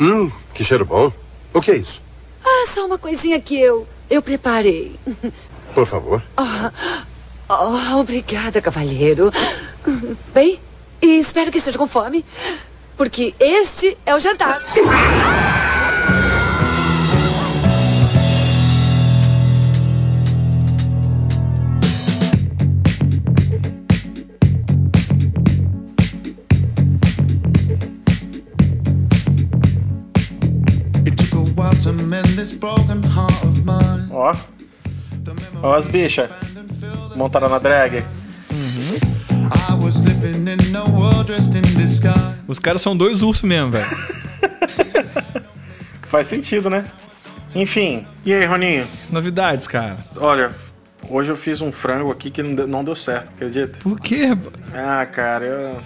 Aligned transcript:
Hum, 0.00 0.32
que 0.54 0.64
cheiro 0.64 0.84
bom. 0.84 1.12
O 1.52 1.60
que 1.60 1.70
é 1.72 1.76
isso? 1.76 2.00
Ah, 2.44 2.66
só 2.66 2.86
uma 2.86 2.96
coisinha 2.96 3.38
que 3.40 3.60
eu 3.60 3.86
eu 4.08 4.20
preparei. 4.22 4.98
Por 5.74 5.86
favor. 5.86 6.22
Oh, 6.36 7.52
oh, 7.94 8.00
obrigada, 8.00 8.60
cavalheiro. 8.60 9.30
Bem, 10.34 10.58
e 11.00 11.18
espero 11.20 11.50
que 11.50 11.58
esteja 11.58 11.78
com 11.78 11.86
fome, 11.86 12.24
porque 12.96 13.34
este 13.38 13.96
é 14.04 14.14
o 14.14 14.18
jantar. 14.18 14.60
Ó. 34.10 34.34
Ó 35.62 35.74
as 35.74 35.88
bichas. 35.88 36.28
Montaram 37.16 37.48
na 37.48 37.58
drag. 37.58 38.04
Os 42.46 42.58
caras 42.58 42.82
são 42.82 42.96
dois 42.96 43.22
ursos 43.22 43.42
mesmo, 43.42 43.72
velho. 43.72 43.86
Faz 46.02 46.26
sentido, 46.26 46.68
né? 46.68 46.84
Enfim. 47.54 48.06
E 48.24 48.32
aí, 48.32 48.44
Roninho? 48.44 48.86
Novidades, 49.10 49.66
cara. 49.66 49.96
Olha, 50.16 50.52
hoje 51.08 51.30
eu 51.30 51.36
fiz 51.36 51.60
um 51.60 51.72
frango 51.72 52.10
aqui 52.10 52.30
que 52.30 52.42
não 52.42 52.54
deu, 52.54 52.66
não 52.66 52.84
deu 52.84 52.96
certo, 52.96 53.32
acredita? 53.32 53.78
Por 53.80 53.98
quê? 54.00 54.36
Ah, 54.74 55.06
cara, 55.06 55.44
eu. 55.44 55.80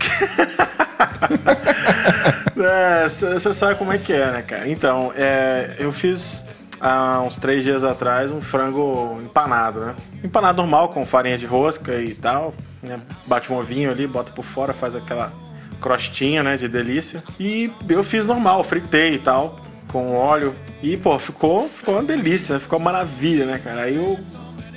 Você 3.08 3.52
sabe 3.54 3.76
como 3.76 3.92
é 3.92 3.98
que 3.98 4.12
é, 4.12 4.30
né, 4.30 4.42
cara? 4.42 4.68
Então, 4.68 5.12
é, 5.16 5.76
eu 5.78 5.92
fiz 5.92 6.44
há 6.80 7.20
uns 7.22 7.38
três 7.38 7.62
dias 7.62 7.84
atrás 7.84 8.30
um 8.30 8.40
frango 8.40 9.20
empanado, 9.22 9.80
né? 9.80 9.94
Empanado 10.24 10.58
normal, 10.58 10.88
com 10.88 11.04
farinha 11.04 11.36
de 11.36 11.46
rosca 11.46 11.94
e 12.00 12.14
tal. 12.14 12.54
Né? 12.82 12.98
Bate 13.26 13.52
um 13.52 13.56
ovinho 13.56 13.90
ali, 13.90 14.06
bota 14.06 14.32
por 14.32 14.44
fora, 14.44 14.72
faz 14.72 14.94
aquela 14.94 15.32
crostinha, 15.80 16.42
né, 16.42 16.56
de 16.56 16.68
delícia. 16.68 17.22
E 17.38 17.72
eu 17.88 18.02
fiz 18.04 18.26
normal, 18.26 18.62
fritei 18.62 19.14
e 19.14 19.18
tal, 19.18 19.60
com 19.88 20.14
óleo. 20.14 20.54
E, 20.82 20.96
pô, 20.96 21.18
ficou, 21.18 21.68
ficou 21.68 21.94
uma 21.94 22.02
delícia, 22.02 22.58
ficou 22.58 22.78
uma 22.78 22.92
maravilha, 22.92 23.44
né, 23.44 23.60
cara? 23.62 23.82
Aí 23.82 23.98
o, 23.98 24.18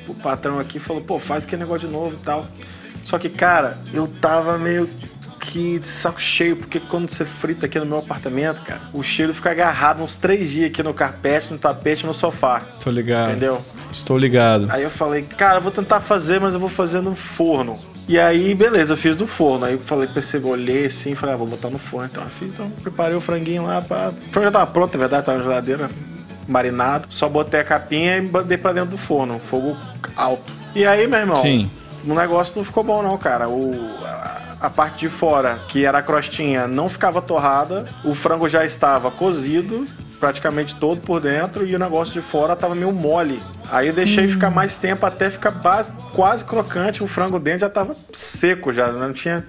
o 0.08 0.14
patrão 0.16 0.60
aqui 0.60 0.80
falou, 0.80 1.02
pô, 1.02 1.20
faz 1.20 1.46
aquele 1.46 1.64
negócio 1.64 1.88
de 1.88 1.94
novo 1.94 2.16
e 2.16 2.24
tal. 2.24 2.46
Só 3.04 3.18
que, 3.20 3.30
cara, 3.30 3.78
eu 3.94 4.08
tava 4.08 4.58
meio 4.58 4.90
que 5.44 5.82
saco 5.84 6.22
cheio, 6.22 6.56
porque 6.56 6.80
quando 6.80 7.10
você 7.10 7.26
frita 7.26 7.66
aqui 7.66 7.78
no 7.78 7.86
meu 7.86 7.98
apartamento, 7.98 8.62
cara, 8.62 8.80
o 8.94 9.04
cheiro 9.04 9.34
fica 9.34 9.52
agarrado 9.52 10.02
uns 10.02 10.18
três 10.18 10.50
dias 10.50 10.70
aqui 10.70 10.82
no 10.82 10.94
carpete, 10.94 11.52
no 11.52 11.58
tapete, 11.58 12.06
no 12.06 12.14
sofá. 12.14 12.62
Tô 12.82 12.90
ligado. 12.90 13.32
Entendeu? 13.32 13.62
Estou 13.92 14.18
ligado. 14.18 14.68
Aí 14.70 14.84
eu 14.84 14.90
falei, 14.90 15.22
cara, 15.24 15.58
eu 15.58 15.62
vou 15.62 15.72
tentar 15.72 16.00
fazer, 16.00 16.40
mas 16.40 16.54
eu 16.54 16.62
vou 16.62 16.70
fazer 16.70 17.02
no 17.02 17.14
forno. 17.14 17.78
E 18.08 18.18
aí, 18.18 18.56
beleza, 18.56 18.94
eu 18.94 18.98
fiz 18.98 19.20
no 19.20 19.28
forno. 19.28 19.66
Aí 19.66 19.74
eu 19.74 19.80
falei, 19.80 20.08
percebi, 20.08 20.46
olhei 20.46 20.86
assim, 20.86 21.14
falei, 21.14 21.36
ah, 21.36 21.38
vou 21.38 21.48
botar 21.48 21.70
no 21.70 21.78
forno. 21.78 22.08
Então 22.10 22.24
eu 22.24 22.30
fiz, 22.30 22.54
então 22.54 22.70
preparei 22.82 23.16
o 23.16 23.22
franguinho 23.22 23.66
lá, 23.66 23.82
pra... 23.82 24.10
o 24.12 24.32
frango 24.32 24.46
já 24.46 24.52
tava 24.52 24.68
pronto, 24.68 24.94
na 24.94 25.00
verdade, 25.00 25.26
tava 25.26 25.40
na 25.40 25.44
geladeira, 25.44 25.90
marinado. 26.48 27.08
Só 27.10 27.28
botei 27.28 27.60
a 27.60 27.66
capinha 27.66 28.18
e 28.18 28.22
botei 28.22 28.58
pra 28.58 28.72
dentro 28.72 28.92
do 28.92 28.98
forno, 28.98 29.42
fogo 29.50 29.76
alto. 30.16 30.54
E 30.74 30.86
aí, 30.86 31.06
meu 31.06 31.20
irmão, 31.20 31.42
Sim. 31.42 31.70
o 32.08 32.14
negócio 32.14 32.56
não 32.56 32.64
ficou 32.64 32.82
bom 32.82 33.04
não, 33.04 33.18
cara. 33.18 33.50
O, 33.50 33.74
a, 34.64 34.70
parte 34.70 35.00
de 35.02 35.10
fora, 35.10 35.60
que 35.68 35.86
era 35.86 35.98
a 36.00 36.02
crostinha, 36.02 36.68
não 36.68 36.88
ficava 36.90 37.22
torrada. 37.22 37.86
O 38.04 38.16
frango 38.16 38.48
já 38.50 38.66
estava 38.66 39.12
cozido, 39.12 39.86
praticamente 40.20 40.76
todo 40.76 41.02
por 41.02 41.20
dentro, 41.20 41.66
e 41.68 41.76
o 41.76 41.80
negócio 41.80 42.14
de 42.14 42.22
fora 42.22 42.56
tava 42.56 42.74
meio 42.74 42.92
mole. 42.92 43.42
Aí 43.72 43.88
eu 43.88 43.94
deixei 43.94 44.28
ficar 44.28 44.50
mais 44.50 44.78
tempo 44.78 45.06
até 45.06 45.30
ficar 45.30 45.52
base- 45.52 45.90
quase 46.14 46.44
crocante. 46.44 47.04
O 47.04 47.08
frango 47.08 47.40
dentro 47.40 47.62
já 47.62 47.70
tava 47.70 47.96
seco 48.12 48.72
já, 48.74 48.92
não 48.92 49.14
tinha... 49.14 49.44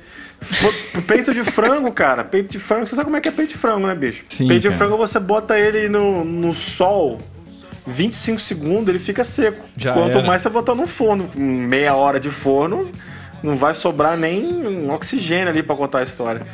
Peito 1.07 1.33
de 1.33 1.43
frango, 1.43 1.91
cara. 1.91 2.23
Peito 2.23 2.51
de 2.51 2.59
frango, 2.59 2.87
você 2.87 2.95
sabe 2.95 3.07
como 3.07 3.17
é 3.17 3.21
que 3.21 3.29
é 3.29 3.33
peito 3.33 3.53
de 3.53 3.57
frango, 3.59 3.87
né, 3.87 3.95
bicho? 3.95 4.25
Sim, 4.29 4.47
peito 4.49 4.63
de 4.63 4.69
cara. 4.69 4.79
frango 4.79 4.97
você 4.99 5.19
bota 5.19 5.59
ele 5.59 5.89
no, 5.89 6.23
no 6.23 6.53
sol, 6.53 7.19
25 7.87 8.39
segundos, 8.41 8.89
ele 8.89 8.99
fica 8.99 9.25
seco. 9.25 9.65
Já 9.77 9.95
Quanto 9.95 10.19
era. 10.19 10.27
mais 10.27 10.43
você 10.43 10.51
botar 10.51 10.75
no 10.75 10.87
forno, 10.87 11.31
meia 11.35 11.95
hora 11.95 12.21
de 12.21 12.29
forno, 12.31 12.91
não 13.45 13.57
vai 13.57 13.75
sobrar 13.75 14.17
nem 14.17 14.91
oxigênio 14.91 15.49
ali 15.51 15.63
pra 15.63 15.77
contar 15.77 15.99
a 15.99 16.03
história. 16.03 16.45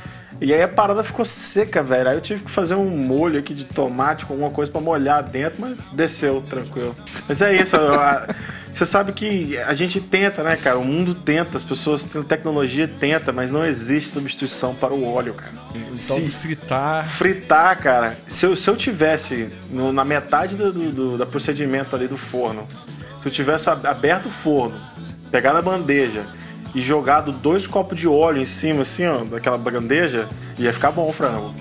E 0.40 0.54
aí 0.54 0.62
a 0.62 0.68
parada 0.68 1.04
ficou 1.04 1.22
seca, 1.22 1.82
velho. 1.82 2.08
Aí 2.08 2.16
eu 2.16 2.20
tive 2.20 2.42
que 2.44 2.50
fazer 2.50 2.74
um 2.74 2.88
molho 2.88 3.38
aqui 3.38 3.52
de 3.52 3.64
tomate 3.66 4.24
com 4.24 4.32
alguma 4.32 4.50
coisa 4.50 4.72
pra 4.72 4.80
molhar 4.80 5.22
dentro, 5.22 5.60
mas 5.60 5.78
desceu 5.92 6.40
tranquilo. 6.48 6.96
Mas 7.28 7.42
é 7.42 7.54
isso, 7.60 7.76
você 8.72 8.86
sabe 8.86 9.12
que 9.12 9.58
a 9.58 9.74
gente 9.74 10.00
tenta, 10.00 10.42
né, 10.42 10.56
cara? 10.56 10.78
O 10.78 10.84
mundo 10.84 11.14
tenta, 11.14 11.58
as 11.58 11.64
pessoas 11.64 12.04
têm 12.04 12.22
tecnologia 12.22 12.88
tenta, 12.88 13.32
mas 13.32 13.50
não 13.50 13.66
existe 13.66 14.08
substituição 14.10 14.74
para 14.74 14.94
o 14.94 15.06
óleo, 15.12 15.34
cara. 15.34 15.52
Então, 15.74 15.98
Se- 15.98 16.28
fritar. 16.30 17.04
fritar, 17.06 17.78
cara. 17.78 18.16
Se 18.26 18.46
eu, 18.46 18.56
se 18.56 18.68
eu 18.70 18.76
tivesse 18.76 19.50
no- 19.70 19.92
na 19.92 20.06
metade 20.06 20.56
do, 20.56 20.72
do, 20.72 21.18
do- 21.18 21.26
procedimento 21.26 21.94
ali 21.94 22.08
do 22.08 22.16
forno, 22.16 22.66
se 23.20 23.28
eu 23.28 23.32
tivesse 23.32 23.68
ab- 23.68 23.86
aberto 23.86 24.26
o 24.26 24.30
forno, 24.30 24.80
pegado 25.30 25.58
a 25.58 25.62
bandeja 25.62 26.24
e 26.74 26.82
jogado 26.82 27.32
dois 27.32 27.66
copos 27.66 27.98
de 27.98 28.06
óleo 28.06 28.40
em 28.40 28.46
cima, 28.46 28.82
assim, 28.82 29.06
ó, 29.06 29.24
daquela 29.24 29.58
bandeja, 29.58 30.28
ia 30.58 30.72
ficar 30.72 30.90
bom 30.90 31.08
o 31.08 31.12
frango. 31.12 31.54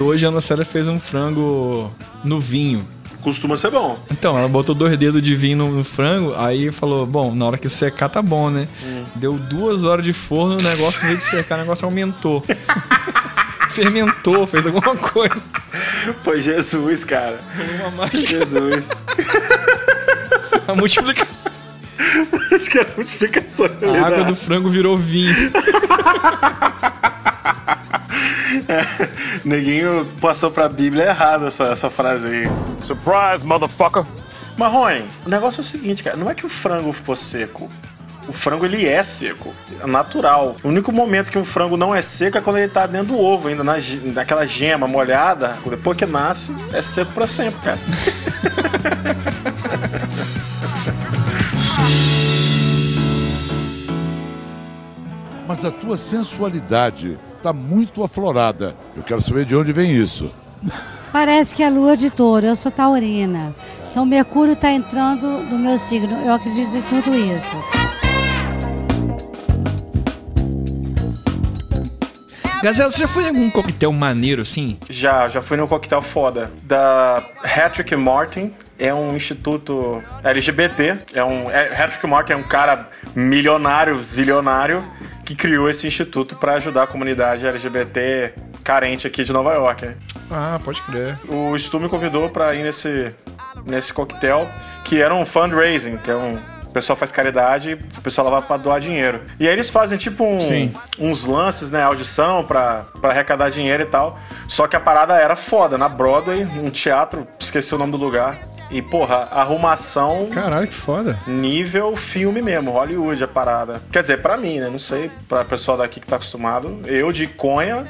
Hoje 0.00 0.26
a 0.26 0.28
Ana 0.28 0.40
Célia 0.40 0.64
fez 0.64 0.88
um 0.88 1.00
frango 1.00 1.90
no 2.24 2.38
vinho. 2.40 2.86
Costuma 3.22 3.56
ser 3.56 3.70
bom. 3.70 3.98
Então, 4.10 4.36
ela 4.36 4.48
botou 4.48 4.74
dois 4.74 4.96
dedos 4.96 5.22
de 5.22 5.34
vinho 5.36 5.58
no, 5.58 5.72
no 5.72 5.84
frango, 5.84 6.34
aí 6.36 6.72
falou, 6.72 7.06
bom, 7.06 7.34
na 7.34 7.46
hora 7.46 7.58
que 7.58 7.68
secar 7.68 8.08
tá 8.08 8.20
bom, 8.20 8.50
né? 8.50 8.66
Deu 9.14 9.34
duas 9.34 9.84
horas 9.84 10.04
de 10.04 10.12
forno, 10.12 10.58
o 10.58 10.62
negócio, 10.62 11.04
em 11.04 11.08
vez 11.08 11.18
de 11.20 11.24
secar, 11.24 11.56
o 11.56 11.62
negócio 11.62 11.84
aumentou. 11.84 12.44
Fermentou, 13.70 14.46
fez 14.46 14.66
alguma 14.66 14.94
coisa. 14.96 15.42
Foi 16.22 16.40
Jesus, 16.42 17.04
cara. 17.04 17.38
Uma 17.80 17.90
mágica. 17.90 18.26
Jesus. 18.26 18.90
A 20.68 20.74
multiplicação. 20.74 21.52
Acho 22.52 22.70
que 22.70 22.78
era 22.78 22.92
uma 22.94 23.02
explicação. 23.02 23.66
A 23.66 24.06
água 24.06 24.24
do 24.24 24.36
frango 24.36 24.68
virou 24.68 24.98
vinho. 24.98 25.34
Neguinho 29.44 30.06
passou 30.20 30.50
pra 30.50 30.68
Bíblia 30.68 31.04
errado 31.06 31.46
essa, 31.46 31.64
essa 31.64 31.90
frase 31.90 32.26
aí. 32.26 32.44
Surprise, 32.82 33.44
motherfucker. 33.44 34.04
Marrone, 34.56 35.04
o 35.24 35.28
negócio 35.28 35.60
é 35.60 35.62
o 35.62 35.64
seguinte, 35.64 36.02
cara. 36.02 36.16
Não 36.16 36.30
é 36.30 36.34
que 36.34 36.44
o 36.44 36.48
frango 36.48 36.92
ficou 36.92 37.16
seco. 37.16 37.70
O 38.28 38.32
frango, 38.32 38.64
ele 38.64 38.86
é 38.86 39.02
seco. 39.02 39.52
É 39.82 39.86
natural. 39.86 40.54
O 40.62 40.68
único 40.68 40.92
momento 40.92 41.30
que 41.30 41.38
um 41.38 41.44
frango 41.44 41.76
não 41.76 41.94
é 41.94 42.00
seco 42.00 42.38
é 42.38 42.40
quando 42.40 42.58
ele 42.58 42.68
tá 42.68 42.86
dentro 42.86 43.08
do 43.08 43.18
ovo, 43.18 43.48
ainda 43.48 43.64
na, 43.64 43.74
naquela 44.14 44.46
gema 44.46 44.86
molhada. 44.86 45.56
Depois 45.68 45.96
que 45.96 46.06
nasce, 46.06 46.54
é 46.72 46.80
seco 46.80 47.12
pra 47.12 47.26
sempre, 47.26 47.60
cara. 47.62 47.78
Mas 55.46 55.64
a 55.64 55.70
tua 55.70 55.96
sensualidade 55.96 57.18
está 57.36 57.52
muito 57.52 58.02
aflorada. 58.02 58.76
Eu 58.96 59.02
quero 59.02 59.20
saber 59.20 59.44
de 59.44 59.56
onde 59.56 59.72
vem 59.72 59.92
isso. 59.92 60.30
Parece 61.12 61.54
que 61.54 61.62
é 61.62 61.68
lua 61.68 61.96
de 61.96 62.10
touro, 62.10 62.46
eu 62.46 62.56
sou 62.56 62.70
taurina. 62.70 63.54
Então 63.90 64.06
Mercúrio 64.06 64.54
está 64.54 64.70
entrando 64.70 65.26
no 65.26 65.58
meu 65.58 65.78
signo. 65.78 66.16
Eu 66.24 66.32
acredito 66.32 66.74
em 66.74 66.82
tudo 66.82 67.14
isso. 67.14 67.56
Gazela, 72.62 72.90
você 72.90 72.98
já 73.00 73.08
foi 73.08 73.24
em 73.24 73.28
algum 73.28 73.50
coquetel 73.50 73.92
maneiro 73.92 74.40
assim? 74.40 74.78
Já, 74.88 75.28
já 75.28 75.42
fui 75.42 75.56
num 75.56 75.66
coquetel 75.66 76.00
foda. 76.00 76.50
Da 76.62 77.20
Patrick 77.42 77.94
Martin. 77.96 78.54
É 78.78 78.94
um 78.94 79.16
instituto 79.16 80.02
LGBT. 80.22 80.98
É 81.12 81.24
um, 81.24 81.50
é, 81.50 81.76
Patrick 81.76 82.06
Martin 82.06 82.32
é 82.32 82.36
um 82.36 82.42
cara 82.44 82.88
milionário, 83.14 84.02
zilionário, 84.02 84.82
que 85.24 85.34
criou 85.34 85.68
esse 85.70 85.86
instituto 85.86 86.36
para 86.36 86.54
ajudar 86.54 86.84
a 86.84 86.86
comunidade 86.86 87.46
LGBT 87.46 88.32
carente 88.64 89.06
aqui 89.06 89.24
de 89.24 89.32
Nova 89.32 89.52
York. 89.54 89.86
né? 89.86 89.94
Ah, 90.30 90.60
pode 90.64 90.80
crer. 90.82 91.18
O 91.28 91.56
Stu 91.58 91.78
me 91.80 91.88
convidou 91.88 92.28
para 92.30 92.54
ir 92.54 92.62
nesse, 92.62 93.14
nesse 93.66 93.92
coquetel, 93.92 94.48
que 94.84 95.00
era 95.00 95.14
um 95.14 95.24
fundraising, 95.26 95.96
que 95.98 96.10
é 96.10 96.16
um 96.16 96.34
O 96.66 96.72
pessoal 96.72 96.96
faz 96.96 97.12
caridade, 97.12 97.76
o 97.98 98.00
pessoal 98.00 98.30
lá 98.30 98.38
vai 98.38 98.46
pra 98.48 98.56
doar 98.56 98.80
dinheiro. 98.80 99.20
E 99.38 99.46
aí 99.46 99.52
eles 99.52 99.68
fazem 99.68 99.98
tipo 99.98 100.24
um- 100.24 100.38
uns 100.98 101.26
lances, 101.26 101.70
né? 101.70 101.82
Audição 101.82 102.44
pra, 102.46 102.86
pra 102.98 103.10
arrecadar 103.10 103.50
dinheiro 103.50 103.82
e 103.82 103.86
tal. 103.86 104.18
Só 104.48 104.66
que 104.66 104.74
a 104.74 104.80
parada 104.80 105.12
era 105.18 105.36
foda, 105.36 105.76
na 105.76 105.86
Broadway, 105.86 106.44
um 106.44 106.70
teatro, 106.70 107.24
esqueci 107.38 107.74
o 107.74 107.78
nome 107.78 107.92
do 107.92 107.98
lugar. 107.98 108.38
E, 108.72 108.80
porra, 108.80 109.24
arrumação 109.30 110.30
Caralho, 110.32 110.66
que 110.66 110.72
foda. 110.74 111.18
nível 111.26 111.94
filme 111.94 112.40
mesmo, 112.40 112.70
Hollywood 112.70 113.22
a 113.22 113.28
parada. 113.28 113.82
Quer 113.92 114.00
dizer, 114.00 114.22
pra 114.22 114.36
mim, 114.38 114.60
né? 114.60 114.70
Não 114.70 114.78
sei, 114.78 115.10
pra 115.28 115.44
pessoal 115.44 115.76
daqui 115.76 116.00
que 116.00 116.06
tá 116.06 116.16
acostumado. 116.16 116.80
Eu, 116.86 117.12
de 117.12 117.26
conha, 117.26 117.84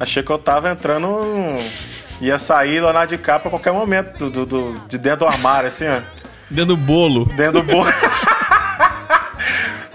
achei 0.00 0.22
que 0.22 0.30
eu 0.32 0.38
tava 0.38 0.70
entrando. 0.70 1.08
Ia 2.20 2.38
sair 2.38 2.80
lá 2.80 3.04
de 3.04 3.18
capa 3.18 3.48
a 3.48 3.50
qualquer 3.50 3.72
momento, 3.72 4.16
do, 4.18 4.30
do- 4.30 4.46
do- 4.46 4.80
de 4.88 4.96
dentro 4.96 5.20
do 5.20 5.26
armário, 5.26 5.68
assim, 5.68 5.86
ó. 5.88 6.00
Dentro 6.48 6.74
do 6.74 6.76
bolo. 6.76 7.24
Dentro 7.36 7.60
do 7.60 7.62
bolo. 7.62 7.90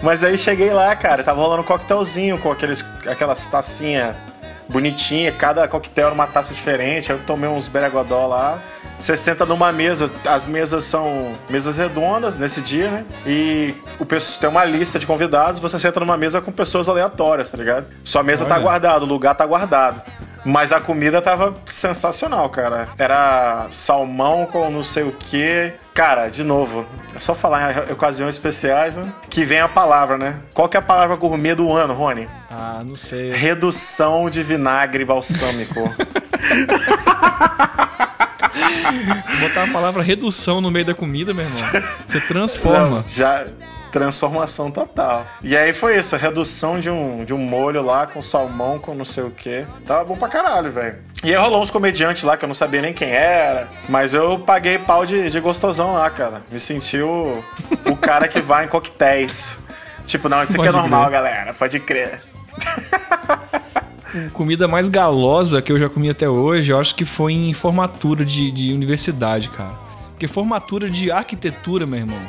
Mas 0.02 0.22
aí 0.22 0.38
cheguei 0.38 0.70
lá, 0.72 0.94
cara, 0.94 1.22
tava 1.24 1.40
rolando 1.40 1.62
um 1.62 1.64
coquetelzinho 1.64 2.38
com 2.38 2.52
aqueles, 2.52 2.84
aquelas 3.06 3.44
tacinhas 3.46 4.14
bonitinhas, 4.68 5.34
cada 5.36 5.66
coquetel 5.66 6.06
era 6.06 6.14
uma 6.14 6.26
taça 6.26 6.54
diferente. 6.54 7.10
Aí 7.10 7.18
eu 7.18 7.24
tomei 7.24 7.48
uns 7.50 7.66
beregodó 7.68 8.26
lá. 8.26 8.60
Você 8.98 9.16
senta 9.16 9.46
numa 9.46 9.72
mesa, 9.72 10.10
as 10.26 10.46
mesas 10.46 10.84
são 10.84 11.32
mesas 11.48 11.78
redondas 11.78 12.36
nesse 12.36 12.60
dia, 12.60 12.90
né? 12.90 13.04
E 13.26 13.74
o 13.98 14.04
pessoal 14.04 14.40
tem 14.40 14.50
uma 14.50 14.64
lista 14.64 14.98
de 14.98 15.06
convidados, 15.06 15.60
você 15.60 15.78
senta 15.78 16.00
numa 16.00 16.16
mesa 16.16 16.40
com 16.40 16.50
pessoas 16.50 16.88
aleatórias, 16.88 17.50
tá 17.50 17.56
ligado? 17.56 17.86
Sua 18.02 18.22
mesa 18.22 18.44
tá 18.44 18.54
Olha. 18.54 18.64
guardada, 18.64 19.04
o 19.04 19.08
lugar 19.08 19.34
tá 19.34 19.46
guardado. 19.46 20.02
Mas 20.44 20.72
a 20.72 20.80
comida 20.80 21.20
tava 21.20 21.54
sensacional, 21.66 22.48
cara. 22.48 22.88
Era 22.96 23.66
salmão 23.70 24.46
com 24.46 24.70
não 24.70 24.82
sei 24.82 25.02
o 25.02 25.12
que. 25.12 25.72
Cara, 25.92 26.28
de 26.28 26.42
novo, 26.42 26.86
é 27.14 27.20
só 27.20 27.34
falar 27.34 27.88
em 27.88 27.92
ocasiões 27.92 28.36
especiais, 28.36 28.96
né? 28.96 29.12
Que 29.28 29.44
vem 29.44 29.60
a 29.60 29.68
palavra, 29.68 30.16
né? 30.16 30.36
Qual 30.54 30.68
que 30.68 30.76
é 30.76 30.80
a 30.80 30.82
palavra 30.82 31.16
gourmet 31.16 31.54
do 31.54 31.72
ano, 31.72 31.92
Rony? 31.92 32.28
Ah, 32.50 32.82
não 32.84 32.96
sei. 32.96 33.32
Redução 33.32 34.30
de 34.30 34.42
vinagre 34.42 35.04
balsâmico. 35.04 35.88
Se 39.24 39.36
botar 39.36 39.64
a 39.64 39.68
palavra 39.68 40.02
redução 40.02 40.60
no 40.60 40.70
meio 40.70 40.84
da 40.84 40.94
comida, 40.94 41.32
meu 41.34 41.42
irmão, 41.42 41.82
você 42.06 42.20
transforma. 42.20 42.98
Não, 43.00 43.04
já 43.06 43.46
transformação 43.90 44.70
total. 44.70 45.24
E 45.42 45.56
aí 45.56 45.72
foi 45.72 45.96
isso, 45.98 46.14
a 46.14 46.18
redução 46.18 46.78
de 46.78 46.90
um, 46.90 47.24
de 47.24 47.32
um 47.32 47.38
molho 47.38 47.82
lá 47.82 48.06
com 48.06 48.20
salmão, 48.20 48.78
com 48.78 48.94
não 48.94 49.04
sei 49.04 49.24
o 49.24 49.30
que. 49.30 49.66
Tava 49.86 50.04
bom 50.04 50.16
pra 50.16 50.28
caralho, 50.28 50.70
velho. 50.70 50.98
E 51.24 51.34
aí 51.34 51.40
rolou 51.40 51.62
uns 51.62 51.70
comediantes 51.70 52.22
lá 52.22 52.36
que 52.36 52.44
eu 52.44 52.48
não 52.48 52.54
sabia 52.54 52.82
nem 52.82 52.92
quem 52.92 53.10
era, 53.10 53.68
mas 53.88 54.14
eu 54.14 54.38
paguei 54.38 54.78
pau 54.78 55.04
de, 55.04 55.30
de 55.30 55.40
gostosão 55.40 55.94
lá, 55.94 56.08
cara. 56.10 56.42
Me 56.50 56.60
senti 56.60 56.98
o, 56.98 57.42
o 57.86 57.96
cara 57.96 58.28
que 58.28 58.40
vai 58.40 58.66
em 58.66 58.68
coquetéis. 58.68 59.58
Tipo, 60.06 60.28
não, 60.28 60.42
isso 60.42 60.52
aqui 60.52 60.62
é 60.68 60.72
Pode 60.72 60.76
normal, 60.76 61.06
crer. 61.06 61.12
galera, 61.12 61.54
pode 61.54 61.80
crer. 61.80 62.20
Comida 64.32 64.66
mais 64.66 64.88
galosa 64.88 65.60
que 65.60 65.70
eu 65.72 65.78
já 65.78 65.88
comi 65.88 66.10
até 66.10 66.28
hoje, 66.28 66.72
eu 66.72 66.78
acho 66.78 66.94
que 66.94 67.04
foi 67.04 67.32
em 67.32 67.52
formatura 67.52 68.24
de, 68.24 68.50
de 68.50 68.72
universidade, 68.72 69.48
cara. 69.50 69.78
Porque 70.10 70.26
formatura 70.26 70.90
de 70.90 71.10
arquitetura, 71.10 71.86
meu 71.86 72.00
irmão. 72.00 72.20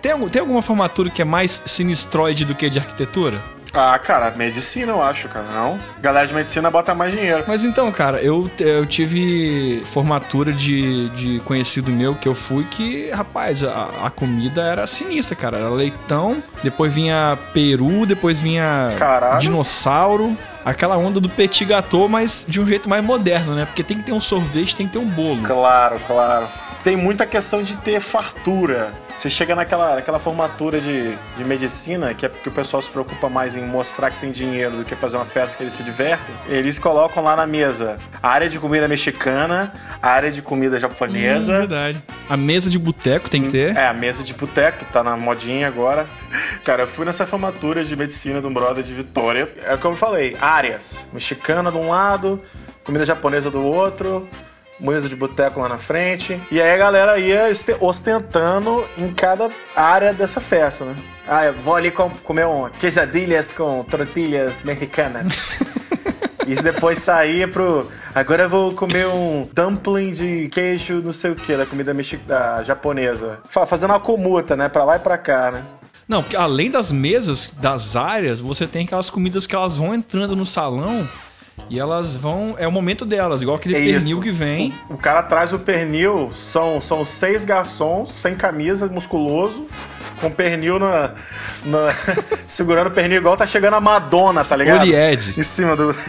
Tem, 0.00 0.18
tem 0.28 0.40
alguma 0.40 0.62
formatura 0.62 1.10
que 1.10 1.22
é 1.22 1.24
mais 1.24 1.62
sinistroide 1.66 2.44
do 2.44 2.54
que 2.54 2.68
de 2.68 2.78
arquitetura? 2.78 3.40
Ah, 3.74 3.98
cara, 3.98 4.30
medicina 4.36 4.92
eu 4.92 5.02
acho, 5.02 5.28
cara, 5.28 5.46
não? 5.50 5.80
Galera 6.00 6.26
de 6.26 6.34
medicina 6.34 6.70
bota 6.70 6.94
mais 6.94 7.10
dinheiro. 7.12 7.44
Mas 7.48 7.64
então, 7.64 7.90
cara, 7.90 8.20
eu, 8.20 8.50
eu 8.58 8.84
tive 8.84 9.82
formatura 9.86 10.52
de, 10.52 11.08
de 11.10 11.40
conhecido 11.40 11.90
meu 11.90 12.14
que 12.14 12.28
eu 12.28 12.34
fui 12.34 12.64
que, 12.64 13.08
rapaz, 13.10 13.64
a, 13.64 13.88
a 14.04 14.10
comida 14.10 14.60
era 14.62 14.86
sinistra, 14.86 15.34
cara. 15.34 15.56
Era 15.56 15.70
leitão, 15.70 16.42
depois 16.62 16.92
vinha 16.92 17.38
peru, 17.54 18.04
depois 18.04 18.38
vinha 18.38 18.92
Caralho. 18.98 19.40
dinossauro. 19.40 20.36
Aquela 20.64 20.96
onda 20.96 21.20
do 21.20 21.28
petit 21.28 21.64
gâteau, 21.64 22.08
mas 22.08 22.44
de 22.48 22.60
um 22.60 22.66
jeito 22.66 22.88
mais 22.88 23.02
moderno, 23.04 23.54
né? 23.54 23.64
Porque 23.66 23.82
tem 23.82 23.98
que 23.98 24.04
ter 24.04 24.12
um 24.12 24.20
sorvete, 24.20 24.76
tem 24.76 24.86
que 24.86 24.92
ter 24.92 24.98
um 24.98 25.08
bolo. 25.08 25.42
Claro, 25.42 26.00
claro. 26.06 26.48
Tem 26.84 26.96
muita 26.96 27.24
questão 27.24 27.62
de 27.62 27.76
ter 27.76 28.00
fartura. 28.00 28.92
Você 29.16 29.30
chega 29.30 29.54
naquela, 29.54 29.94
naquela 29.94 30.18
formatura 30.18 30.80
de, 30.80 31.14
de 31.36 31.44
medicina, 31.44 32.12
que 32.12 32.26
é 32.26 32.28
porque 32.28 32.48
o 32.48 32.52
pessoal 32.52 32.82
se 32.82 32.90
preocupa 32.90 33.28
mais 33.28 33.54
em 33.54 33.64
mostrar 33.64 34.10
que 34.10 34.18
tem 34.20 34.32
dinheiro 34.32 34.78
do 34.78 34.84
que 34.84 34.96
fazer 34.96 35.16
uma 35.16 35.24
festa 35.24 35.56
que 35.56 35.62
eles 35.62 35.74
se 35.74 35.84
divertem. 35.84 36.34
Eles 36.48 36.80
colocam 36.80 37.22
lá 37.22 37.36
na 37.36 37.46
mesa 37.46 37.98
a 38.20 38.28
área 38.28 38.48
de 38.48 38.58
comida 38.58 38.88
mexicana, 38.88 39.72
a 40.02 40.08
área 40.10 40.30
de 40.32 40.42
comida 40.42 40.76
Hum, 40.76 40.80
japonesa. 40.80 41.58
verdade. 41.58 42.02
A 42.28 42.36
mesa 42.36 42.68
de 42.68 42.78
boteco 42.80 43.30
tem 43.30 43.42
que 43.42 43.50
ter. 43.50 43.76
É, 43.76 43.86
a 43.86 43.92
mesa 43.94 44.24
de 44.24 44.34
boteco, 44.34 44.78
que 44.84 44.92
tá 44.92 45.04
na 45.04 45.16
modinha 45.16 45.68
agora. 45.68 46.06
Cara, 46.64 46.82
eu 46.82 46.88
fui 46.88 47.06
nessa 47.06 47.24
formatura 47.26 47.84
de 47.84 47.94
medicina 47.94 48.40
de 48.40 48.46
um 48.48 48.52
brother 48.52 48.82
de 48.82 48.92
Vitória. 48.92 49.46
É 49.66 49.76
como 49.76 49.94
eu 49.94 49.98
falei, 49.98 50.36
áreas. 50.40 51.08
Mexicana 51.12 51.70
de 51.70 51.76
um 51.76 51.90
lado, 51.90 52.42
comida 52.82 53.04
japonesa 53.04 53.50
do 53.52 53.62
outro, 53.64 54.26
mesa 54.80 55.08
de 55.08 55.16
boteco 55.16 55.60
lá 55.60 55.68
na 55.68 55.78
frente. 55.78 56.40
E 56.50 56.60
aí 56.60 56.70
a 56.72 56.76
galera 56.76 57.18
ia 57.18 57.50
ostentando 57.80 58.84
em 58.98 59.12
cada 59.12 59.50
área 59.76 60.12
dessa 60.12 60.40
festa, 60.40 60.84
né? 60.84 60.96
Ah, 61.26 61.44
eu 61.46 61.54
vou 61.54 61.74
ali 61.76 61.90
com- 61.90 62.10
comer 62.24 62.46
um 62.46 62.68
quesadilhas 62.68 63.52
com 63.52 63.84
tortilhas 63.84 64.62
mexicanas. 64.62 65.60
Isso 66.48 66.62
depois 66.64 66.98
saía 66.98 67.46
pro. 67.46 67.88
Agora 68.12 68.42
eu 68.42 68.48
vou 68.48 68.72
comer 68.72 69.06
um 69.06 69.48
dumpling 69.54 70.12
de 70.12 70.48
queijo, 70.48 71.00
não 71.00 71.12
sei 71.12 71.30
o 71.30 71.36
que, 71.36 71.56
da 71.56 71.64
comida 71.64 71.94
mexi... 71.94 72.16
da 72.16 72.64
japonesa. 72.64 73.38
Fa- 73.48 73.64
Fazendo 73.64 73.90
uma 73.90 74.00
comuta, 74.00 74.56
né? 74.56 74.68
Pra 74.68 74.84
lá 74.84 74.96
e 74.96 74.98
pra 74.98 75.16
cá, 75.16 75.52
né? 75.52 75.62
Não, 76.08 76.20
porque 76.22 76.36
além 76.36 76.68
das 76.68 76.90
mesas, 76.90 77.52
das 77.52 77.94
áreas, 77.94 78.40
você 78.40 78.66
tem 78.66 78.84
aquelas 78.84 79.08
comidas 79.08 79.46
que 79.46 79.54
elas 79.54 79.76
vão 79.76 79.94
entrando 79.94 80.34
no 80.34 80.44
salão 80.44 81.08
e 81.70 81.78
elas 81.78 82.14
vão. 82.16 82.54
É 82.58 82.66
o 82.66 82.72
momento 82.72 83.04
delas, 83.04 83.40
igual 83.42 83.56
aquele 83.56 83.76
É 83.76 83.78
pernil 83.78 83.98
isso. 83.98 84.20
que 84.20 84.30
vem. 84.30 84.74
O 84.90 84.96
cara 84.96 85.22
traz 85.22 85.52
o 85.52 85.58
pernil, 85.58 86.30
são, 86.34 86.80
são 86.80 87.04
seis 87.04 87.44
garçons, 87.44 88.12
sem 88.12 88.34
camisa, 88.34 88.86
musculoso, 88.88 89.66
com 90.20 90.30
pernil 90.30 90.78
na. 90.78 91.12
na- 91.64 91.88
segurando 92.46 92.88
o 92.88 92.90
pernil 92.90 93.18
igual 93.18 93.36
tá 93.36 93.46
chegando 93.46 93.74
a 93.74 93.80
Madonna, 93.80 94.44
tá 94.44 94.56
ligado? 94.56 94.82
Olied. 94.82 95.34
Em 95.38 95.42
cima 95.42 95.74
do. 95.76 95.94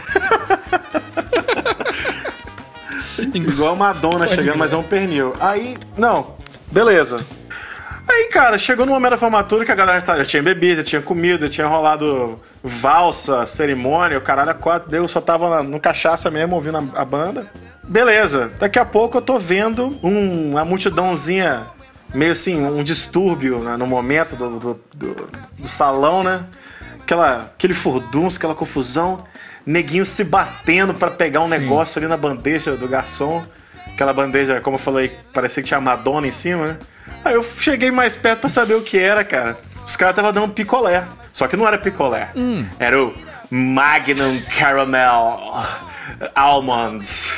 Igual 3.32 3.72
a 3.72 3.76
Madonna 3.76 4.18
Pode 4.20 4.34
chegando, 4.34 4.58
mas 4.58 4.72
é 4.72 4.76
um 4.76 4.82
pernil. 4.82 5.34
Aí, 5.40 5.76
não, 5.96 6.34
beleza. 6.70 7.24
Aí, 8.08 8.28
cara, 8.28 8.58
chegou 8.58 8.84
no 8.84 8.92
momento 8.92 9.12
da 9.12 9.16
formatura 9.16 9.64
que 9.64 9.72
a 9.72 9.74
galera 9.74 10.02
tá- 10.02 10.16
já 10.18 10.24
tinha 10.24 10.42
bebida, 10.42 10.82
tinha 10.82 11.00
comida, 11.00 11.48
tinha 11.48 11.66
rolado 11.66 12.36
valsa, 12.62 13.46
cerimônia, 13.46 14.18
o 14.18 14.20
caralho 14.20 14.50
a 14.50 14.54
quatro, 14.54 14.90
deu, 14.90 15.08
só 15.08 15.20
tava 15.20 15.62
no 15.62 15.80
cachaça 15.80 16.30
mesmo, 16.30 16.54
ouvindo 16.54 16.78
a, 16.94 17.00
a 17.00 17.04
banda. 17.04 17.46
Beleza, 17.84 18.50
daqui 18.58 18.78
a 18.78 18.84
pouco 18.84 19.18
eu 19.18 19.22
tô 19.22 19.38
vendo 19.38 19.98
um- 20.02 20.50
uma 20.52 20.64
multidãozinha, 20.64 21.66
meio 22.14 22.32
assim, 22.32 22.62
um 22.62 22.82
distúrbio 22.82 23.58
né, 23.60 23.76
no 23.76 23.86
momento 23.86 24.36
do, 24.36 24.58
do, 24.58 24.80
do- 24.94 25.28
do 25.58 25.68
salão, 25.68 26.22
né? 26.22 26.44
Aquela, 27.02 27.38
aquele 27.54 27.74
furdunço, 27.74 28.36
aquela 28.38 28.54
confusão, 28.54 29.24
neguinho 29.66 30.06
se 30.06 30.24
batendo 30.24 30.94
pra 30.94 31.10
pegar 31.10 31.40
um 31.40 31.44
Sim. 31.44 31.50
negócio 31.58 31.98
ali 31.98 32.06
na 32.08 32.16
bandeja 32.16 32.76
do 32.76 32.88
garçom. 32.88 33.44
Aquela 33.94 34.12
bandeja, 34.12 34.60
como 34.60 34.74
eu 34.74 34.80
falei, 34.80 35.16
parecia 35.32 35.62
que 35.62 35.68
tinha 35.68 35.80
Madonna 35.80 36.26
em 36.26 36.32
cima, 36.32 36.66
né? 36.66 36.76
Aí 37.24 37.34
eu 37.34 37.42
cheguei 37.42 37.90
mais 37.90 38.16
perto 38.16 38.40
pra 38.40 38.48
saber 38.48 38.74
o 38.74 38.82
que 38.82 38.98
era, 38.98 39.24
cara. 39.24 39.56
Os 39.86 39.96
caras 39.96 40.12
estavam 40.12 40.32
dando 40.32 40.52
picolé. 40.52 41.04
Só 41.32 41.46
que 41.46 41.56
não 41.56 41.66
era 41.66 41.78
picolé. 41.78 42.30
Era 42.78 43.02
o 43.02 43.14
Magnum 43.50 44.40
Caramel 44.58 45.40
Almonds. 46.34 47.32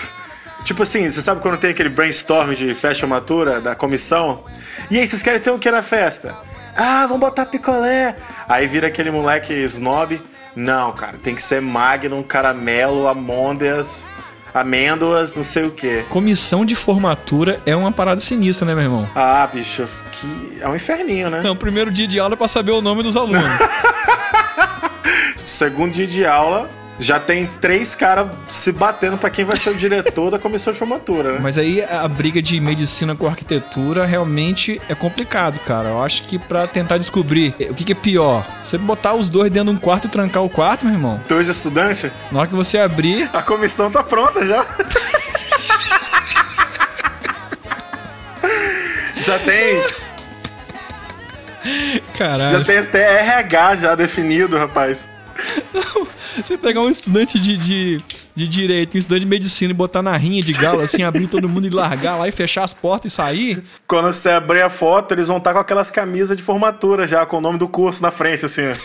Tipo 0.65 0.83
assim, 0.83 1.09
você 1.09 1.23
sabe 1.23 1.41
quando 1.41 1.59
tem 1.59 1.71
aquele 1.71 1.89
brainstorm 1.89 2.53
de 2.55 2.75
festa 2.75 3.07
matura 3.07 3.61
da 3.61 3.75
comissão? 3.75 4.45
E 4.91 4.99
aí, 4.99 5.07
vocês 5.07 5.23
querem 5.23 5.41
ter 5.41 5.51
o 5.51 5.59
que 5.59 5.71
na 5.71 5.83
festa? 5.83 6.35
Ah, 6.77 7.03
vamos 7.07 7.21
botar 7.21 7.47
picolé. 7.47 8.17
Aí 8.49 8.67
vira 8.67 8.89
aquele 8.89 9.11
moleque 9.11 9.53
snob. 9.65 10.21
Não, 10.55 10.93
cara, 10.93 11.19
tem 11.23 11.35
que 11.35 11.43
ser 11.43 11.61
Magnum, 11.61 12.23
caramelo, 12.23 13.07
amôndeas, 13.07 14.09
amêndoas, 14.57 15.37
não 15.37 15.45
sei 15.45 15.65
o 15.65 15.71
que. 15.71 16.03
Comissão 16.09 16.65
de 16.65 16.75
formatura 16.75 17.61
é 17.67 17.77
uma 17.77 17.93
parada 17.93 18.21
sinistra, 18.21 18.67
né, 18.67 18.75
meu 18.75 18.85
irmão? 18.85 19.11
Ah, 19.15 19.47
bicho, 19.53 19.87
que 20.13 20.59
é 20.61 20.69
um 20.69 20.75
inferninho, 20.75 21.29
né? 21.29 21.43
Não, 21.43 21.53
o 21.53 21.57
primeiro 21.57 21.91
dia 21.91 22.07
de 22.07 22.19
aula 22.19 22.35
é 22.35 22.37
pra 22.37 22.49
saber 22.49 22.73
o 22.73 22.81
nome 22.81 23.03
dos 23.03 23.17
alunos. 23.17 23.45
Segundo 25.37 25.93
dia 25.93 26.07
de 26.07 26.25
aula, 26.25 26.71
já 26.99 27.21
tem 27.21 27.47
três 27.61 27.95
caras 27.95 28.29
se 28.49 28.73
batendo 28.73 29.19
pra 29.19 29.29
quem 29.29 29.45
vai 29.45 29.57
ser 29.57 29.71
o 29.71 29.75
diretor 29.75 30.31
da 30.31 30.39
comissão 30.39 30.73
de 30.73 30.79
formatura, 30.79 31.33
né? 31.33 31.39
Mas 31.43 31.59
aí 31.59 31.83
a 31.85 32.07
briga 32.09 32.41
de 32.41 32.59
medicina 32.61 33.15
com 33.15 33.27
arquitetura 33.27 34.07
realmente 34.07 34.81
é 34.89 34.95
complicado, 34.95 35.59
cara. 35.61 35.91
Eu 35.91 36.03
acho 36.03 36.23
que 36.23 36.39
pra 36.39 36.67
tentar 36.67 36.99
descobrir 36.99 37.55
o 37.71 37.75
que, 37.75 37.85
que 37.85 37.93
é 37.93 37.95
pior, 37.95 38.47
você 38.63 38.79
botar 38.79 39.15
os 39.15 39.29
dois 39.29 39.51
dentro 39.51 39.71
de 39.73 39.77
um 39.77 39.81
quarto 39.81 40.07
e 40.07 40.11
trancar 40.11 40.43
o 40.43 40.49
quarto, 40.49 40.85
meu 40.87 40.95
irmão. 40.95 41.21
Dois 41.29 41.49
estudantes, 41.49 42.11
Na 42.33 42.41
hora 42.41 42.49
que 42.49 42.55
você 42.55 42.79
abrir, 42.79 43.29
a 43.33 43.43
comissão 43.43 43.91
tá 43.91 44.03
pronta 44.03 44.47
já. 44.47 44.65
já 49.19 49.39
tem. 49.41 49.83
Caralho. 52.17 52.59
Já 52.59 52.65
tem 52.65 52.79
até 52.79 53.21
RH 53.21 53.77
já 53.77 53.95
definido, 53.95 54.57
rapaz. 54.57 55.09
Você 56.37 56.59
pegar 56.59 56.81
um 56.81 56.91
estudante 56.91 57.39
de, 57.39 57.57
de, 57.57 58.01
de 58.35 58.49
direito, 58.49 58.95
um 58.95 58.99
estudante 58.99 59.21
de 59.21 59.27
medicina 59.27 59.71
e 59.71 59.75
botar 59.75 60.03
na 60.03 60.17
rinha 60.17 60.43
de 60.43 60.53
galo, 60.53 60.83
assim, 60.83 61.03
abrir 61.03 61.27
todo 61.27 61.49
mundo 61.49 61.67
e 61.67 61.71
largar 61.71 62.17
lá 62.17 62.29
e 62.29 62.33
fechar 62.33 62.65
as 62.65 62.75
portas 62.75 63.13
e 63.13 63.15
sair. 63.15 63.63
Quando 63.87 64.13
você 64.13 64.31
abrir 64.31 64.63
a 64.63 64.69
foto, 64.69 65.13
eles 65.13 65.29
vão 65.29 65.39
estar 65.39 65.53
com 65.53 65.59
aquelas 65.59 65.91
camisas 65.91 66.37
de 66.37 66.43
formatura 66.43 67.07
já, 67.07 67.25
com 67.25 67.39
o 67.39 67.41
nome 67.41 67.59
do 67.59 67.69
curso 67.69 68.03
na 68.03 68.11
frente, 68.11 68.45
assim. 68.45 68.63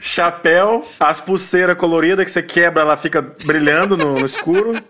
Chapéu, 0.00 0.86
as 1.00 1.20
pulseiras 1.20 1.76
coloridas 1.76 2.24
que 2.24 2.30
você 2.30 2.42
quebra, 2.42 2.82
ela 2.82 2.96
fica 2.96 3.22
brilhando 3.44 3.96
no, 3.96 4.18
no 4.18 4.26
escuro. 4.26 4.74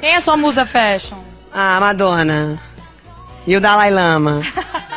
Quem 0.00 0.14
é 0.14 0.20
sua 0.20 0.36
musa 0.36 0.64
fashion? 0.64 1.18
Ah, 1.52 1.80
Madonna. 1.80 2.60
E 3.46 3.56
o 3.56 3.60
Dalai 3.60 3.90
Lama. 3.90 4.40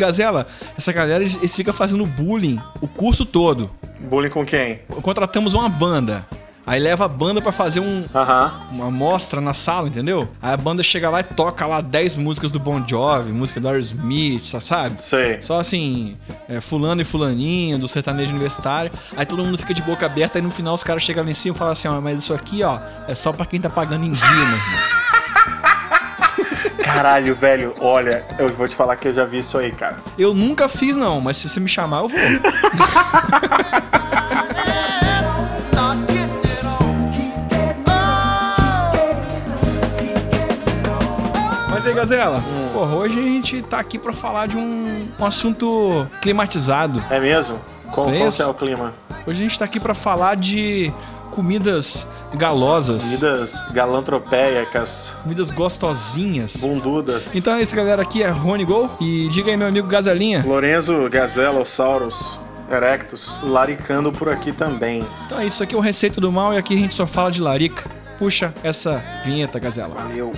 Gazela, 0.00 0.46
essa 0.76 0.92
galera, 0.92 1.22
eles, 1.22 1.36
eles 1.36 1.54
ficam 1.54 1.72
fazendo 1.74 2.04
bullying 2.06 2.60
o 2.80 2.88
curso 2.88 3.24
todo. 3.24 3.70
Bullying 4.00 4.30
com 4.30 4.44
quem? 4.44 4.80
Contratamos 5.02 5.54
uma 5.54 5.68
banda. 5.68 6.26
Aí 6.66 6.78
leva 6.78 7.06
a 7.06 7.08
banda 7.08 7.40
pra 7.42 7.50
fazer 7.50 7.80
um, 7.80 8.04
uma 8.70 8.90
mostra 8.90 9.40
na 9.40 9.52
sala, 9.52 9.88
entendeu? 9.88 10.28
Aí 10.40 10.52
a 10.52 10.56
banda 10.56 10.82
chega 10.84 11.10
lá 11.10 11.18
e 11.20 11.24
toca 11.24 11.66
lá 11.66 11.80
10 11.80 12.16
músicas 12.16 12.52
do 12.52 12.60
Bon 12.60 12.84
Jovi, 12.86 13.32
música 13.32 13.58
do 13.58 13.66
Aerosmith, 13.68 14.46
sa- 14.46 14.60
sabe? 14.60 15.02
Sei. 15.02 15.40
Só 15.42 15.58
assim, 15.58 16.16
é, 16.48 16.60
fulano 16.60 17.00
e 17.00 17.04
fulaninho, 17.04 17.76
do 17.78 17.88
sertanejo 17.88 18.30
universitário. 18.30 18.92
Aí 19.16 19.26
todo 19.26 19.42
mundo 19.44 19.58
fica 19.58 19.74
de 19.74 19.82
boca 19.82 20.06
aberta 20.06 20.38
e 20.38 20.42
no 20.42 20.50
final 20.50 20.74
os 20.74 20.84
caras 20.84 21.02
chegam 21.02 21.24
lá 21.24 21.30
em 21.30 21.34
cima 21.34 21.56
e 21.56 21.58
falam 21.58 21.72
assim, 21.72 21.88
ó, 21.88 22.00
mas 22.00 22.18
isso 22.18 22.32
aqui, 22.34 22.62
ó, 22.62 22.78
é 23.08 23.14
só 23.16 23.32
pra 23.32 23.46
quem 23.46 23.60
tá 23.60 23.70
pagando 23.70 24.06
em 24.06 24.10
dia, 24.12 24.28
meu 24.30 24.40
irmão. 24.42 24.99
Caralho, 26.94 27.34
velho, 27.34 27.74
olha, 27.80 28.24
eu 28.38 28.52
vou 28.52 28.66
te 28.66 28.74
falar 28.74 28.96
que 28.96 29.08
eu 29.08 29.14
já 29.14 29.24
vi 29.24 29.38
isso 29.38 29.56
aí, 29.56 29.70
cara. 29.70 29.96
Eu 30.18 30.34
nunca 30.34 30.68
fiz, 30.68 30.96
não, 30.96 31.20
mas 31.20 31.36
se 31.36 31.48
você 31.48 31.60
me 31.60 31.68
chamar, 31.68 31.98
eu 31.98 32.08
vou. 32.08 32.18
Mas 41.70 41.86
aí, 41.86 41.94
Gazela, 41.94 42.42
porra, 42.72 42.94
hoje 42.96 43.18
a 43.18 43.22
gente 43.22 43.62
tá 43.62 43.78
aqui 43.78 43.98
pra 43.98 44.12
falar 44.12 44.46
de 44.48 44.56
um, 44.56 45.08
um 45.18 45.24
assunto 45.24 46.06
climatizado. 46.20 47.02
É 47.08 47.20
mesmo? 47.20 47.58
Como, 47.92 48.14
É 48.14 48.30
que 48.30 48.42
é 48.42 48.46
o 48.46 48.54
clima? 48.54 48.92
Hoje 49.26 49.40
a 49.40 49.42
gente 49.42 49.58
tá 49.58 49.64
aqui 49.64 49.78
pra 49.78 49.94
falar 49.94 50.36
de 50.36 50.92
comidas 51.30 52.06
galosas, 52.34 53.04
Comidas 53.04 53.54
galantropeicas, 53.72 55.14
comidas 55.22 55.50
gostosinhas. 55.50 56.56
bundudas. 56.56 57.34
Então 57.34 57.54
é 57.54 57.62
isso, 57.62 57.74
galera. 57.74 58.02
Aqui 58.02 58.22
é 58.22 58.28
Rony 58.28 58.64
Gol. 58.64 58.90
E 59.00 59.28
diga 59.30 59.50
aí, 59.50 59.56
meu 59.56 59.68
amigo 59.68 59.88
Gazelinha. 59.88 60.44
Lorenzo 60.46 61.08
Gazelosaurus 61.10 62.38
Erectus 62.70 63.40
laricando 63.42 64.12
por 64.12 64.28
aqui 64.28 64.52
também. 64.52 65.04
Então 65.26 65.40
é 65.40 65.46
isso 65.46 65.62
aqui 65.62 65.74
é 65.74 65.78
o 65.78 65.80
Receita 65.80 66.20
do 66.20 66.30
Mal 66.30 66.54
e 66.54 66.58
aqui 66.58 66.74
a 66.74 66.78
gente 66.78 66.94
só 66.94 67.06
fala 67.06 67.30
de 67.30 67.40
larica. 67.40 67.90
Puxa 68.18 68.54
essa 68.62 69.02
vinheta, 69.24 69.58
Gazela. 69.58 69.94
Valeu. 69.94 70.32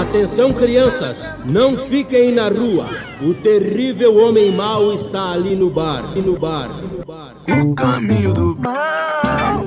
Atenção, 0.00 0.50
crianças, 0.50 1.30
não 1.44 1.76
fiquem 1.90 2.32
na 2.32 2.48
rua. 2.48 2.88
O 3.20 3.34
terrível 3.34 4.16
homem 4.16 4.50
mau 4.50 4.94
está 4.94 5.32
ali 5.32 5.54
no 5.54 5.68
bar. 5.68 6.16
No 6.16 6.38
bar. 6.38 6.68
No 6.68 7.04
bar. 7.04 7.34
O 7.62 7.74
caminho 7.74 8.32
do 8.32 8.56
mal. 8.58 9.62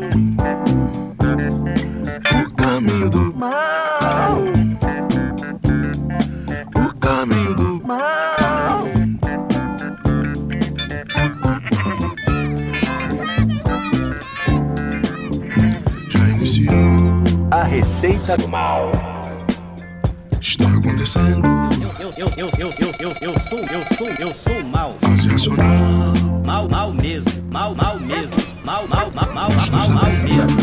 O 2.33 2.53
caminho 2.55 3.09
do 3.11 3.35
mal. 3.35 4.39
O 6.75 6.99
caminho 6.99 7.55
do 7.55 7.81
mal. 7.85 8.87
Já 16.09 16.29
iniciou. 16.29 16.73
A 17.51 17.63
receita 17.65 18.35
do 18.35 18.49
mal. 18.49 19.12
Está 20.53 20.67
acontecendo. 20.67 21.41
Eu, 21.81 22.13
eu, 22.15 22.29
eu, 22.37 22.51
eu, 22.59 22.69
eu, 22.77 22.91
eu, 22.99 23.11
eu 23.21 23.33
sou, 23.49 23.57
eu 23.57 23.81
sou, 23.97 24.07
eu 24.19 24.31
sou 24.37 24.63
mal. 24.63 24.95
Fase 25.01 25.27
racional. 25.27 26.13
Mal, 26.45 26.69
mal 26.69 26.93
mesmo. 26.93 27.43
Mal, 27.49 27.73
mal 27.73 27.99
mesmo. 27.99 28.35
Mal, 28.63 28.87
mal, 28.87 29.11
mal, 29.15 29.33
mal, 29.33 29.49
mal, 29.71 29.89
mal 29.89 30.05
mesmo. 30.21 30.53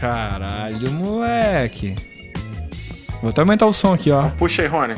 Caralho, 0.00 0.90
moleque. 0.92 1.94
Vou 3.20 3.28
até 3.28 3.42
aumentar 3.42 3.66
o 3.66 3.72
som 3.72 3.92
aqui, 3.92 4.10
ó. 4.10 4.30
Puxa 4.30 4.62
aí, 4.62 4.68
Rony. 4.68 4.94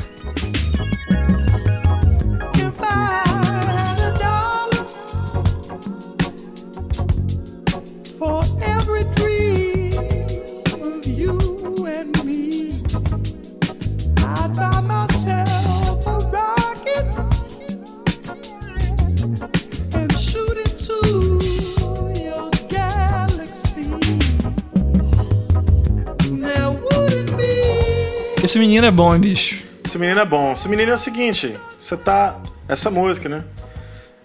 Esse 28.53 28.59
menino 28.59 28.85
é 28.85 28.91
bom, 28.91 29.15
hein, 29.15 29.19
bicho. 29.19 29.63
Esse 29.83 29.97
menino 29.97 30.19
é 30.19 30.25
bom. 30.25 30.53
Esse 30.53 30.69
menino 30.69 30.91
é 30.91 30.93
o 30.93 30.97
seguinte: 30.99 31.57
você 31.79 31.97
tá. 31.97 32.39
Essa 32.67 32.91
música, 32.91 33.27
né? 33.27 33.43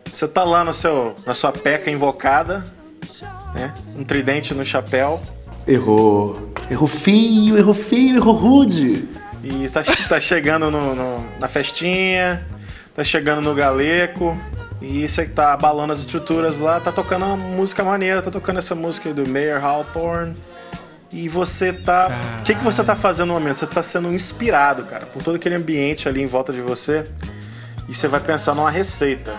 Você 0.04 0.28
tá 0.28 0.44
lá 0.44 0.62
no 0.62 0.74
seu, 0.74 1.14
na 1.26 1.32
sua 1.34 1.50
peca 1.50 1.90
invocada, 1.90 2.62
né? 3.54 3.72
Um 3.96 4.04
tridente 4.04 4.52
no 4.52 4.66
chapéu. 4.66 5.18
Errou. 5.66 6.52
Errou 6.70 6.86
feio, 6.86 7.56
errou 7.56 7.72
feio, 7.72 8.16
errou 8.16 8.34
rude. 8.34 9.08
E 9.42 9.66
tá, 9.70 9.82
tá 10.10 10.20
chegando 10.20 10.70
no, 10.70 10.94
no- 10.94 11.24
na 11.40 11.48
festinha, 11.48 12.44
tá 12.94 13.02
chegando 13.02 13.40
no 13.40 13.54
galeco. 13.54 14.38
E 14.82 15.08
você 15.08 15.24
tá 15.24 15.54
abalando 15.54 15.94
as 15.94 16.00
estruturas 16.00 16.58
lá, 16.58 16.78
tá 16.80 16.92
tocando 16.92 17.24
uma 17.24 17.36
música 17.38 17.82
maneira, 17.82 18.20
tá 18.20 18.30
tocando 18.30 18.58
essa 18.58 18.74
música 18.74 19.10
do 19.14 19.26
Mayer 19.26 19.64
Hawthorne. 19.64 20.34
E 21.12 21.28
você 21.28 21.72
tá. 21.72 22.10
O 22.40 22.42
que, 22.42 22.54
que 22.54 22.62
você 22.62 22.84
tá 22.84 22.94
fazendo 22.94 23.28
no 23.28 23.34
momento? 23.34 23.58
Você 23.58 23.66
tá 23.66 23.82
sendo 23.82 24.12
inspirado, 24.12 24.84
cara, 24.84 25.06
por 25.06 25.22
todo 25.22 25.36
aquele 25.36 25.54
ambiente 25.54 26.08
ali 26.08 26.22
em 26.22 26.26
volta 26.26 26.52
de 26.52 26.60
você. 26.60 27.02
E 27.88 27.94
você 27.94 28.06
vai 28.08 28.20
pensar 28.20 28.54
numa 28.54 28.70
receita. 28.70 29.34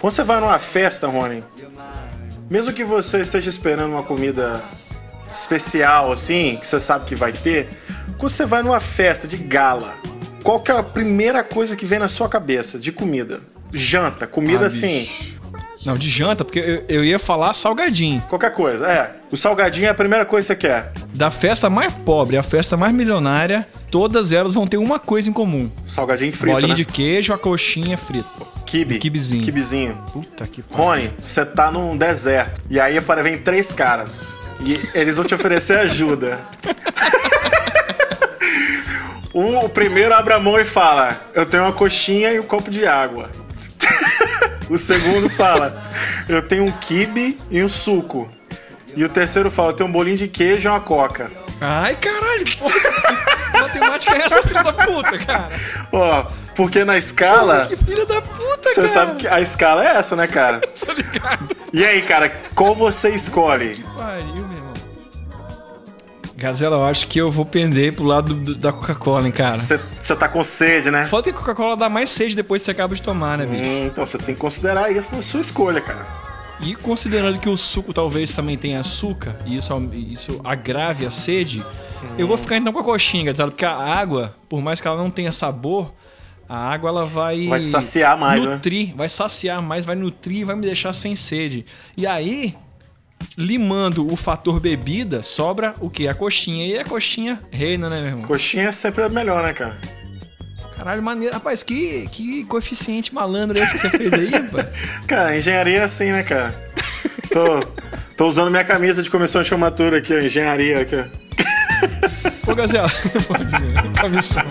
Quando 0.00 0.12
você 0.12 0.22
vai 0.22 0.40
numa 0.40 0.58
festa, 0.58 1.06
Rony, 1.08 1.42
mesmo 2.50 2.72
que 2.72 2.84
você 2.84 3.20
esteja 3.22 3.48
esperando 3.48 3.92
uma 3.92 4.02
comida 4.02 4.60
especial, 5.32 6.12
assim, 6.12 6.58
que 6.60 6.66
você 6.66 6.78
sabe 6.78 7.06
que 7.06 7.14
vai 7.14 7.32
ter, 7.32 7.68
quando 8.18 8.30
você 8.30 8.44
vai 8.44 8.62
numa 8.62 8.80
festa 8.80 9.26
de 9.26 9.36
gala, 9.38 9.94
qual 10.42 10.60
que 10.60 10.70
é 10.70 10.78
a 10.78 10.82
primeira 10.82 11.42
coisa 11.42 11.74
que 11.74 11.86
vem 11.86 11.98
na 11.98 12.08
sua 12.08 12.28
cabeça 12.28 12.78
de 12.78 12.92
comida? 12.92 13.40
Janta, 13.72 14.26
comida 14.26 14.64
Ah, 14.64 14.66
assim, 14.68 15.00
bicho. 15.00 15.35
Não, 15.86 15.96
de 15.96 16.10
janta, 16.10 16.44
porque 16.44 16.58
eu, 16.58 16.84
eu 16.88 17.04
ia 17.04 17.18
falar 17.18 17.54
salgadinho. 17.54 18.20
qualquer 18.28 18.52
coisa. 18.52 18.86
É, 18.86 19.10
o 19.30 19.36
salgadinho 19.36 19.86
é 19.86 19.90
a 19.90 19.94
primeira 19.94 20.24
coisa 20.24 20.54
que 20.54 20.66
você 20.66 20.68
quer. 20.68 20.92
Da 21.14 21.30
festa 21.30 21.70
mais 21.70 21.92
pobre 21.92 22.36
à 22.36 22.42
festa 22.42 22.76
mais 22.76 22.92
milionária, 22.92 23.66
todas 23.90 24.32
elas 24.32 24.52
vão 24.52 24.66
ter 24.66 24.76
uma 24.76 24.98
coisa 24.98 25.30
em 25.30 25.32
comum. 25.32 25.70
Salgadinho 25.86 26.32
frito, 26.32 26.54
Bolinha 26.54 26.70
né? 26.70 26.74
de 26.74 26.84
queijo, 26.84 27.32
a 27.32 27.38
coxinha 27.38 27.96
frita. 27.96 28.26
Kibe. 28.66 28.98
Kibizinho. 28.98 29.42
Kibizinho. 29.42 29.98
Puta 30.12 30.46
que 30.46 30.60
pariu. 30.60 30.84
Rony, 30.84 31.12
você 31.20 31.46
tá 31.46 31.70
num 31.70 31.96
deserto. 31.96 32.60
E 32.68 32.80
aí 32.80 32.98
vem 33.22 33.38
três 33.38 33.72
caras. 33.72 34.36
E 34.60 34.80
eles 34.92 35.16
vão 35.16 35.24
te 35.24 35.34
oferecer 35.34 35.78
ajuda. 35.78 36.38
Um, 39.36 39.58
o 39.58 39.68
primeiro 39.68 40.14
abre 40.14 40.32
a 40.32 40.38
mão 40.38 40.58
e 40.58 40.64
fala: 40.64 41.14
Eu 41.34 41.44
tenho 41.44 41.64
uma 41.64 41.72
coxinha 41.72 42.32
e 42.32 42.40
um 42.40 42.44
copo 42.44 42.70
de 42.70 42.86
água. 42.86 43.28
o 44.68 44.76
segundo 44.76 45.28
fala: 45.28 45.82
Eu 46.28 46.42
tenho 46.42 46.64
um 46.64 46.72
kibe 46.72 47.38
e 47.50 47.62
um 47.62 47.68
suco. 47.68 48.28
E 48.94 49.04
o 49.04 49.08
terceiro 49.08 49.50
fala: 49.50 49.70
Eu 49.70 49.74
tenho 49.74 49.88
um 49.88 49.92
bolinho 49.92 50.16
de 50.16 50.28
queijo 50.28 50.68
e 50.68 50.70
uma 50.70 50.80
coca. 50.80 51.30
Ai, 51.60 51.94
caralho. 51.96 52.56
Porra. 52.58 53.36
Que 53.56 53.62
matemática 53.62 54.14
é 54.14 54.18
essa, 54.22 54.42
filha 54.42 54.62
da 54.62 54.72
puta, 54.72 55.18
cara? 55.18 55.48
Ó, 55.90 56.26
porque 56.54 56.84
na 56.84 56.98
escala. 56.98 57.66
Que 57.66 57.76
filha 57.76 58.04
da 58.04 58.20
puta. 58.20 58.68
Você 58.68 58.74
cara. 58.74 58.88
sabe 58.88 59.16
que 59.16 59.26
a 59.26 59.40
escala 59.40 59.84
é 59.84 59.96
essa, 59.96 60.14
né, 60.14 60.26
cara? 60.26 60.60
Tô 60.84 60.92
ligado. 60.92 61.56
E 61.72 61.84
aí, 61.84 62.02
cara, 62.02 62.28
qual 62.54 62.74
você 62.74 63.10
escolhe? 63.10 63.82
Pariu, 63.96 64.24
meu 64.26 64.36
irmão. 64.36 64.45
Gazela, 66.36 66.76
eu 66.76 66.84
acho 66.84 67.06
que 67.06 67.18
eu 67.18 67.30
vou 67.30 67.46
pender 67.46 67.94
pro 67.94 68.04
lado 68.04 68.34
do- 68.34 68.54
da 68.54 68.70
Coca-Cola, 68.72 69.26
hein, 69.26 69.32
cara. 69.32 69.48
Você 69.50 70.16
tá 70.16 70.28
com 70.28 70.44
sede, 70.44 70.90
né? 70.90 71.06
Foda 71.06 71.24
que 71.24 71.30
a 71.30 71.32
Coca-Cola 71.32 71.76
dá 71.76 71.88
mais 71.88 72.10
sede 72.10 72.36
depois 72.36 72.60
que 72.60 72.66
você 72.66 72.72
acaba 72.72 72.94
de 72.94 73.00
tomar, 73.00 73.38
né, 73.38 73.46
bicho? 73.46 73.62
Hum, 73.62 73.86
então 73.86 74.06
você 74.06 74.18
tem 74.18 74.34
que 74.34 74.40
considerar 74.40 74.92
isso 74.92 75.14
na 75.16 75.22
sua 75.22 75.40
escolha, 75.40 75.80
cara. 75.80 76.06
E 76.60 76.74
considerando 76.74 77.38
que 77.38 77.48
o 77.48 77.56
suco 77.56 77.92
talvez 77.92 78.32
também 78.34 78.56
tenha 78.58 78.80
açúcar, 78.80 79.36
e 79.46 79.56
isso, 79.56 79.72
isso 79.94 80.40
agrave 80.44 81.06
a 81.06 81.10
sede, 81.10 81.64
eu 82.18 82.26
vou 82.26 82.36
ficar 82.36 82.56
então 82.58 82.72
com 82.72 82.80
a 82.80 82.84
coxinha, 82.84 83.24
Gazela, 83.24 83.50
porque 83.50 83.64
a 83.64 83.74
água, 83.74 84.34
por 84.48 84.60
mais 84.62 84.80
que 84.80 84.86
ela 84.88 84.96
não 84.96 85.10
tenha 85.10 85.32
sabor, 85.32 85.92
a 86.48 86.56
água 86.70 86.88
ela 86.90 87.04
vai. 87.06 87.46
Vai 87.48 87.62
saciar 87.62 88.16
mais, 88.16 88.44
né? 88.44 88.54
nutrir, 88.54 88.94
Vai 88.94 89.08
saciar 89.08 89.60
mais, 89.62 89.84
vai 89.84 89.96
nutrir 89.96 90.38
e 90.40 90.44
vai 90.44 90.54
me 90.56 90.62
deixar 90.62 90.92
sem 90.92 91.14
sede. 91.16 91.66
E 91.96 92.06
aí, 92.06 92.54
limando 93.36 94.06
o 94.10 94.16
fator 94.16 94.60
bebida, 94.60 95.22
sobra 95.22 95.74
o 95.80 95.88
quê? 95.88 96.08
A 96.08 96.14
coxinha. 96.14 96.66
E 96.66 96.78
a 96.78 96.84
coxinha 96.84 97.38
reina, 97.50 97.88
né, 97.88 98.00
meu 98.00 98.08
irmão? 98.08 98.22
Coxinha 98.22 98.68
é 98.68 98.72
sempre 98.72 99.04
a 99.04 99.08
melhor, 99.08 99.42
né, 99.42 99.52
cara? 99.52 99.78
Caralho, 100.76 101.02
maneiro. 101.02 101.32
Rapaz, 101.32 101.62
que, 101.62 102.06
que 102.12 102.44
coeficiente 102.44 103.14
malandro 103.14 103.60
esse 103.60 103.72
que 103.72 103.78
você 103.78 103.90
fez 103.90 104.12
aí, 104.12 104.28
rapaz? 104.28 104.70
Cara, 105.08 105.36
engenharia 105.36 105.78
é 105.78 105.82
assim, 105.82 106.12
né, 106.12 106.22
cara? 106.22 106.54
Tô, 107.32 107.60
tô 108.16 108.26
usando 108.26 108.50
minha 108.50 108.64
camisa 108.64 109.02
de 109.02 109.10
comissão 109.10 109.42
de 109.42 109.48
formatura 109.48 109.98
aqui, 109.98 110.14
ó, 110.14 110.18
engenharia 110.18 110.80
aqui, 110.80 110.96
ó. 110.96 112.52
Ô, 112.52 112.54
Gazela, 112.54 112.88
pode 113.26 113.44
ir. 113.44 113.92
Tá 113.94 114.08
missão. 114.08 114.44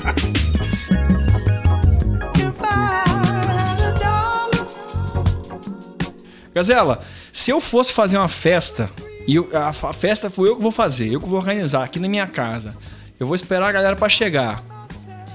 Gazela, 6.54 7.02
se 7.38 7.52
eu 7.52 7.60
fosse 7.60 7.92
fazer 7.92 8.18
uma 8.18 8.30
festa, 8.30 8.90
e 9.28 9.36
eu- 9.36 9.50
a, 9.54 9.68
a 9.68 9.74
festa 9.94 10.30
foi 10.30 10.48
eu 10.48 10.56
que 10.56 10.62
vou 10.62 10.72
fazer, 10.72 11.12
eu 11.12 11.20
que 11.20 11.28
vou 11.28 11.38
organizar 11.38 11.84
aqui 11.84 12.00
na 12.00 12.08
minha 12.08 12.26
casa, 12.26 12.74
eu 13.20 13.28
vou 13.28 13.36
esperar 13.36 13.68
a 13.68 13.72
galera 13.74 13.94
pra 13.98 14.08
chegar. 14.08 14.64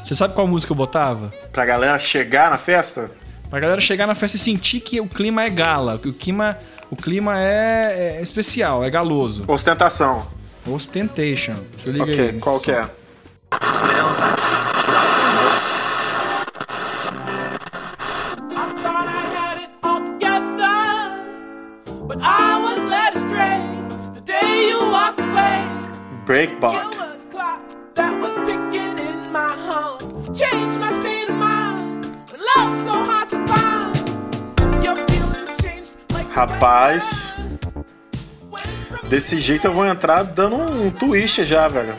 Você 0.03 0.17
sabe 0.17 0.33
qual 0.33 0.47
música 0.47 0.73
eu 0.73 0.77
botava? 0.77 1.31
Pra 1.53 1.67
galera 1.67 1.99
chegar 1.99 2.51
na 2.51 2.57
festa? 2.57 3.11
Pra 3.51 3.61
galera 3.61 3.83
chegar 3.83 4.07
na 4.07 4.15
festa 4.15 4.39
e 4.39 4.41
sentir 4.41 4.81
que 4.81 4.99
o 4.99 5.07
clima 5.07 5.45
é 5.45 5.51
gala, 5.51 5.99
que 5.99 6.09
o 6.09 6.13
clima, 6.15 6.57
o 6.91 6.97
clima 6.97 7.39
é, 7.39 8.17
é 8.19 8.23
especial, 8.23 8.83
é 8.83 8.89
galoso. 8.89 9.45
Ostentação. 9.47 10.27
Ostentation. 10.67 11.57
Se 11.77 11.91
liga 11.91 12.05
Ok, 12.05 12.29
aí. 12.31 12.41
qual 12.41 12.59
que 12.61 12.73
é? 12.73 12.89
Changed 35.61 35.93
like 36.13 36.31
Rapaz. 36.33 37.35
Desse 39.09 39.41
jeito 39.41 39.67
eu 39.67 39.73
vou 39.73 39.85
entrar 39.85 40.23
dando 40.23 40.55
um 40.55 40.89
twist 40.93 41.45
já, 41.45 41.67
velho. 41.67 41.97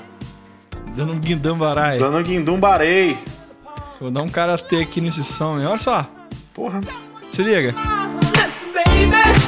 Dando 0.96 1.12
um 1.12 1.20
guindambarai. 1.20 2.00
Dando 2.00 2.20
um 2.20 2.24
guindumbarei. 2.24 3.18
Vou 4.00 4.10
dar 4.10 4.22
um 4.22 4.30
karatê 4.30 4.78
aqui 4.78 5.02
nesse 5.02 5.26
som, 5.26 5.60
hein? 5.60 5.66
Olha 5.66 5.78
só. 5.78 6.08
Porra. 6.54 6.80
Se 7.32 7.44
liga. 7.44 7.76
Listen, 8.34 8.72
baby, 8.72 9.41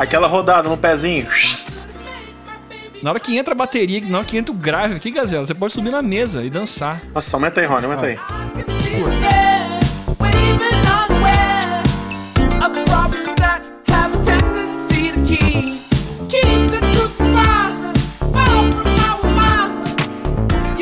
Aquela 0.00 0.26
rodada 0.26 0.66
no 0.66 0.78
pezinho. 0.78 1.28
Na 3.02 3.10
hora 3.10 3.20
que 3.20 3.36
entra 3.36 3.52
a 3.52 3.54
bateria, 3.54 4.00
na 4.00 4.16
hora 4.16 4.26
que 4.26 4.38
entra 4.38 4.50
o 4.50 4.56
grave 4.56 4.94
aqui, 4.94 5.10
Gazela, 5.10 5.44
você 5.44 5.52
pode 5.52 5.74
subir 5.74 5.90
na 5.90 6.00
mesa 6.00 6.42
e 6.42 6.48
dançar. 6.48 7.02
Nossa, 7.12 7.36
aumenta 7.36 7.60
aí, 7.60 7.66
Rony, 7.66 7.84
aumenta 7.84 8.06
aí. 8.06 8.18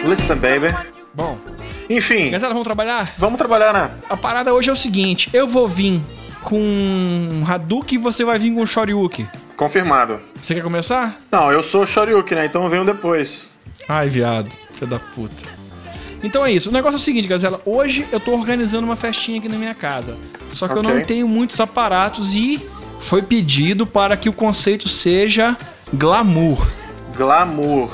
Listen, 0.04 0.36
baby. 0.36 0.72
Bom. 1.12 1.36
Enfim. 1.90 2.30
Gazela, 2.30 2.52
vamos 2.52 2.64
trabalhar? 2.64 3.04
Vamos 3.18 3.36
trabalhar, 3.36 3.72
né? 3.72 3.90
A 4.08 4.16
parada 4.16 4.54
hoje 4.54 4.70
é 4.70 4.72
o 4.72 4.76
seguinte: 4.76 5.28
eu 5.32 5.48
vou 5.48 5.68
vir 5.68 6.00
com 6.42 7.42
Hadouken 7.46 7.98
e 7.98 8.02
você 8.02 8.24
vai 8.24 8.38
vir 8.38 8.52
com 8.54 8.64
Shoryuken. 8.64 9.28
Confirmado. 9.56 10.20
Você 10.40 10.54
quer 10.54 10.62
começar? 10.62 11.20
Não, 11.30 11.50
eu 11.52 11.62
sou 11.62 11.86
Shoryuken, 11.86 12.38
né? 12.38 12.46
Então 12.46 12.62
eu 12.64 12.68
venho 12.70 12.84
depois. 12.84 13.50
Ai, 13.88 14.08
viado. 14.08 14.50
Filho 14.72 14.86
da 14.90 14.98
puta. 14.98 15.34
Então 16.22 16.44
é 16.44 16.52
isso. 16.52 16.68
O 16.68 16.72
negócio 16.72 16.96
é 16.96 17.00
o 17.00 17.02
seguinte, 17.02 17.28
Gazela. 17.28 17.60
Hoje 17.64 18.08
eu 18.10 18.18
tô 18.20 18.32
organizando 18.32 18.84
uma 18.86 18.96
festinha 18.96 19.38
aqui 19.38 19.48
na 19.48 19.56
minha 19.56 19.74
casa. 19.74 20.16
Só 20.50 20.66
que 20.66 20.74
eu 20.74 20.78
Ok. 20.80 20.92
não 20.94 21.04
tenho 21.04 21.28
muitos 21.28 21.58
aparatos 21.60 22.34
e 22.34 22.60
foi 22.98 23.22
pedido 23.22 23.86
para 23.86 24.16
que 24.16 24.28
o 24.28 24.32
conceito 24.32 24.88
seja 24.88 25.56
glamour. 25.94 26.66
Glamour. 27.16 27.90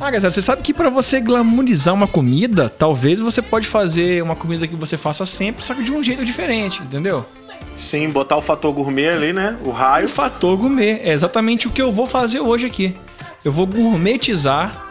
Ah, 0.00 0.10
Gazela, 0.10 0.30
você 0.30 0.40
sabe 0.40 0.62
que 0.62 0.72
para 0.72 0.88
você 0.88 1.20
glamourizar 1.20 1.92
uma 1.92 2.06
comida, 2.06 2.70
talvez 2.70 3.20
você 3.20 3.42
pode 3.42 3.66
fazer 3.66 4.22
uma 4.22 4.34
comida 4.34 4.66
que 4.66 4.74
você 4.74 4.96
faça 4.96 5.26
sempre, 5.26 5.62
só 5.62 5.74
que 5.74 5.82
de 5.82 5.92
um 5.92 6.02
jeito 6.02 6.24
diferente, 6.24 6.82
entendeu? 6.82 7.26
Sim, 7.74 8.10
botar 8.10 8.36
o 8.36 8.42
fator 8.42 8.72
gourmet 8.72 9.08
ali, 9.08 9.32
né? 9.32 9.56
O 9.64 9.70
raio. 9.70 10.06
O 10.06 10.08
fator 10.08 10.56
gourmet 10.56 11.00
é 11.02 11.12
exatamente 11.12 11.66
o 11.66 11.70
que 11.70 11.80
eu 11.80 11.90
vou 11.90 12.06
fazer 12.06 12.40
hoje 12.40 12.66
aqui. 12.66 12.96
Eu 13.44 13.52
vou 13.52 13.66
gourmetizar 13.66 14.86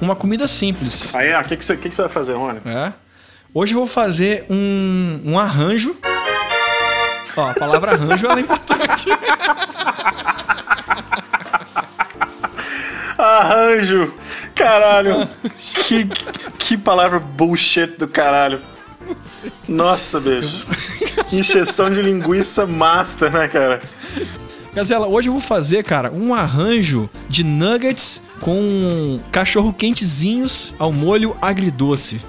uma 0.00 0.14
comida 0.14 0.46
simples. 0.46 1.14
Aí, 1.14 1.34
o 1.34 1.44
que, 1.44 1.56
que, 1.56 1.64
você, 1.64 1.76
que, 1.76 1.88
que 1.88 1.94
você 1.94 2.02
vai 2.02 2.10
fazer, 2.10 2.34
Rony? 2.34 2.60
É. 2.64 2.92
Hoje 3.52 3.74
eu 3.74 3.78
vou 3.78 3.86
fazer 3.86 4.46
um, 4.48 5.20
um 5.24 5.38
arranjo. 5.38 5.96
Ó, 7.36 7.50
a 7.50 7.54
palavra 7.54 7.92
arranjo 7.92 8.26
é 8.26 8.40
importante. 8.40 9.06
Arranjo! 13.18 14.14
Caralho! 14.54 15.28
que, 15.56 16.08
que 16.56 16.78
palavra 16.78 17.18
bullshit 17.18 17.98
do 17.98 18.06
caralho. 18.06 18.62
Nossa, 19.68 20.20
bicho. 20.20 20.66
Encheção 21.32 21.90
de 21.90 22.02
linguiça 22.02 22.66
master, 22.66 23.30
né, 23.30 23.48
cara? 23.48 23.80
Gazela, 24.74 25.08
hoje 25.08 25.28
eu 25.28 25.32
vou 25.32 25.42
fazer, 25.42 25.82
cara, 25.82 26.12
um 26.12 26.34
arranjo 26.34 27.08
de 27.28 27.42
nuggets 27.42 28.22
com 28.40 29.18
cachorro 29.32 29.72
quentezinhos 29.72 30.74
ao 30.78 30.92
molho 30.92 31.36
agridoce. 31.40 32.20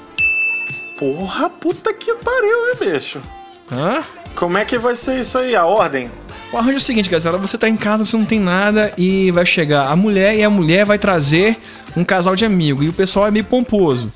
Porra, 0.98 1.50
puta 1.50 1.94
que 1.94 2.14
pariu, 2.16 2.70
hein, 2.70 2.94
bicho? 2.94 3.22
Hã? 3.72 4.04
Como 4.36 4.58
é 4.58 4.66
que 4.66 4.78
vai 4.78 4.96
ser 4.96 5.20
isso 5.20 5.38
aí? 5.38 5.56
A 5.56 5.66
ordem? 5.66 6.10
O 6.52 6.58
arranjo 6.58 6.76
é 6.76 6.78
o 6.78 6.82
seguinte, 6.82 7.10
Gazela, 7.10 7.38
você 7.38 7.58
tá 7.58 7.70
em 7.70 7.78
casa, 7.78 8.04
você 8.04 8.18
não 8.18 8.26
tem 8.26 8.40
nada 8.40 8.92
e 8.98 9.30
vai 9.32 9.46
chegar 9.46 9.88
a 9.88 9.96
mulher 9.96 10.36
e 10.36 10.44
a 10.44 10.50
mulher 10.50 10.86
vai 10.86 10.98
trazer 10.98 11.58
um 11.96 12.04
casal 12.04 12.36
de 12.36 12.44
amigo 12.44 12.84
e 12.84 12.90
o 12.90 12.94
pessoal 12.94 13.28
é 13.28 13.32
meio 13.32 13.46
pomposo. 13.46 14.12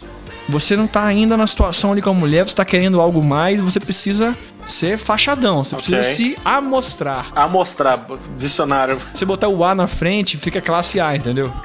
Você 0.49 0.75
não 0.75 0.87
tá 0.87 1.03
ainda 1.05 1.37
na 1.37 1.47
situação 1.47 1.91
ali 1.93 2.01
com 2.01 2.09
a 2.09 2.13
mulher, 2.13 2.47
você 2.47 2.55
tá 2.55 2.65
querendo 2.65 2.99
algo 2.99 3.23
mais, 3.23 3.61
você 3.61 3.79
precisa 3.79 4.37
ser 4.65 4.97
fachadão, 4.97 5.63
você 5.63 5.75
precisa 5.75 5.97
Ok. 5.99 6.09
se 6.09 6.37
amostrar. 6.43 7.27
Amostrar, 7.35 8.05
dicionário. 8.37 8.97
Você 9.13 9.25
botar 9.25 9.47
o 9.47 9.63
A 9.63 9.73
na 9.73 9.87
frente, 9.87 10.37
fica 10.37 10.61
classe 10.61 10.99
A, 10.99 11.15
entendeu? 11.15 11.51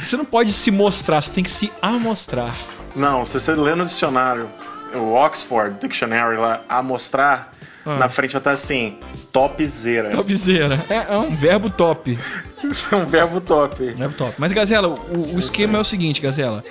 Você 0.00 0.16
não- 0.16 0.24
pode 0.24 0.52
se 0.52 0.70
mostrar, 0.70 1.20
você 1.20 1.32
tem 1.32 1.42
que 1.42 1.50
se 1.50 1.72
amostrar. 1.80 2.54
Não, 2.94 3.24
se 3.24 3.40
você 3.40 3.52
ler 3.54 3.74
no 3.74 3.84
dicionário, 3.84 4.48
o 4.94 5.12
Oxford 5.14 5.76
Dictionary 5.80 6.36
lá, 6.36 6.60
amostrar, 6.68 7.52
Ah. 7.84 7.96
na 7.98 8.08
frente 8.08 8.32
vai 8.32 8.40
estar 8.40 8.52
assim, 8.52 8.96
topzera. 9.32 10.10
Topzera. 10.10 10.84
É, 10.88 11.14
é 11.14 11.18
um 11.18 11.34
verbo 11.34 11.68
top. 11.70 12.16
Isso 12.62 12.94
é 12.94 12.98
um 12.98 13.06
verbo 13.06 13.40
top. 13.40 13.84
Verbo 13.92 14.14
top. 14.14 14.34
Mas, 14.38 14.52
Gazela, 14.52 14.88
o, 14.88 15.34
o 15.34 15.38
esquema 15.38 15.78
é 15.78 15.80
o 15.80 15.84
seguinte, 15.84 16.20
Gazela. 16.20 16.62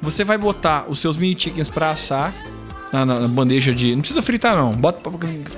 Você 0.00 0.22
vai 0.24 0.38
botar 0.38 0.84
os 0.88 1.00
seus 1.00 1.16
mini 1.16 1.38
chickens 1.38 1.68
pra 1.68 1.90
assar 1.90 2.32
na, 2.92 3.04
na- 3.04 3.28
bandeja 3.28 3.74
de... 3.74 3.92
Não 3.94 4.00
precisa 4.00 4.22
fritar, 4.22 4.56
não. 4.56 4.72
Bota, 4.72 5.00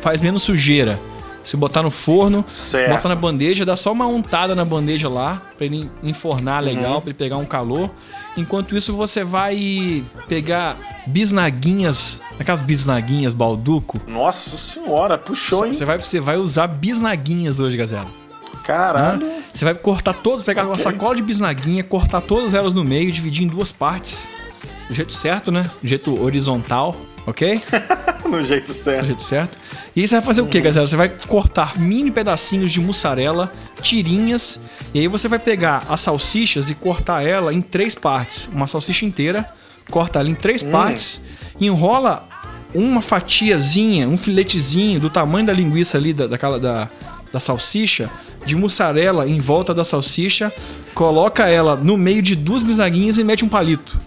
faz 0.00 0.20
menos 0.22 0.42
sujeira. 0.42 0.98
Você 1.44 1.56
botar 1.56 1.82
no 1.82 1.90
forno, 1.90 2.44
Certo. 2.48 2.90
bota 2.90 3.08
na 3.08 3.14
bandeja, 3.16 3.64
dá 3.64 3.76
só 3.76 3.90
uma 3.92 4.06
untada 4.06 4.54
na 4.54 4.64
bandeja 4.64 5.08
lá, 5.08 5.42
pra 5.56 5.66
ele 5.66 5.90
enfornar 6.02 6.60
legal, 6.60 6.94
Uhum. 6.94 7.00
pra 7.00 7.10
ele 7.10 7.18
pegar 7.18 7.36
um 7.36 7.44
calor. 7.44 7.90
Enquanto 8.36 8.76
isso, 8.76 8.94
você 8.94 9.24
vai 9.24 10.04
pegar 10.28 10.76
bisnaguinhas, 11.06 12.20
aquelas 12.38 12.62
bisnaguinhas 12.62 13.34
balduco. 13.34 14.00
Nossa 14.06 14.56
senhora, 14.56 15.18
puxou, 15.18 15.66
hein? 15.66 15.72
Você 15.72 15.84
vai, 15.84 15.98
você 15.98 16.20
vai 16.20 16.36
usar 16.36 16.66
bisnaguinhas 16.68 17.58
hoje, 17.60 17.76
Gazela. 17.76 18.06
Caralho. 18.64 19.26
Você 19.52 19.64
vai 19.64 19.74
cortar 19.74 20.12
todos, 20.14 20.42
pegar 20.42 20.62
uma 20.64 20.72
Ok. 20.74 20.84
sacola 20.84 21.16
de 21.16 21.22
bisnaguinha, 21.22 21.82
cortar 21.82 22.20
todas 22.20 22.54
elas 22.54 22.72
no 22.74 22.84
meio, 22.84 23.10
dividir 23.10 23.44
em 23.44 23.48
duas 23.48 23.72
partes. 23.72 24.28
Do 24.88 24.94
jeito 24.94 25.12
certo, 25.12 25.50
né? 25.50 25.68
Do 25.82 25.88
jeito 25.88 26.22
horizontal, 26.22 26.94
ok? 27.26 27.60
no 28.36 28.42
jeito 28.42 28.72
certo. 28.72 29.06
jeito 29.06 29.22
certo. 29.22 29.58
E 29.94 30.00
aí 30.00 30.08
você 30.08 30.14
vai 30.16 30.24
fazer 30.24 30.40
o 30.40 30.46
que, 30.46 30.60
galera? 30.60 30.86
Você 30.86 30.96
vai 30.96 31.12
cortar 31.28 31.78
mini 31.78 32.10
pedacinhos 32.10 32.72
de 32.72 32.80
mussarela, 32.80 33.52
tirinhas, 33.80 34.60
e 34.94 35.00
aí 35.00 35.08
você 35.08 35.28
vai 35.28 35.38
pegar 35.38 35.84
as 35.88 36.00
salsichas 36.00 36.70
e 36.70 36.74
cortar 36.74 37.24
ela 37.24 37.52
em 37.52 37.60
três 37.60 37.94
partes. 37.94 38.48
Uma 38.52 38.66
salsicha 38.66 39.04
inteira, 39.04 39.48
corta 39.90 40.20
ela 40.20 40.30
em 40.30 40.34
três 40.34 40.62
partes, 40.62 41.20
enrola 41.60 42.28
uma 42.74 43.02
fatiazinha, 43.02 44.08
um 44.08 44.16
filetezinho 44.16 44.98
do 44.98 45.10
tamanho 45.10 45.46
da 45.46 45.52
linguiça 45.52 45.98
ali, 45.98 46.12
da, 46.12 46.26
daquela, 46.26 46.58
da, 46.58 46.88
da 47.30 47.38
salsicha, 47.38 48.10
de 48.44 48.56
mussarela 48.56 49.28
em 49.28 49.38
volta 49.38 49.74
da 49.74 49.84
salsicha, 49.84 50.52
coloca 50.94 51.48
ela 51.48 51.76
no 51.76 51.96
meio 51.96 52.22
de 52.22 52.34
duas 52.34 52.62
bisnaguinhas 52.62 53.18
e 53.18 53.24
mete 53.24 53.44
um 53.44 53.48
palito. 53.48 54.00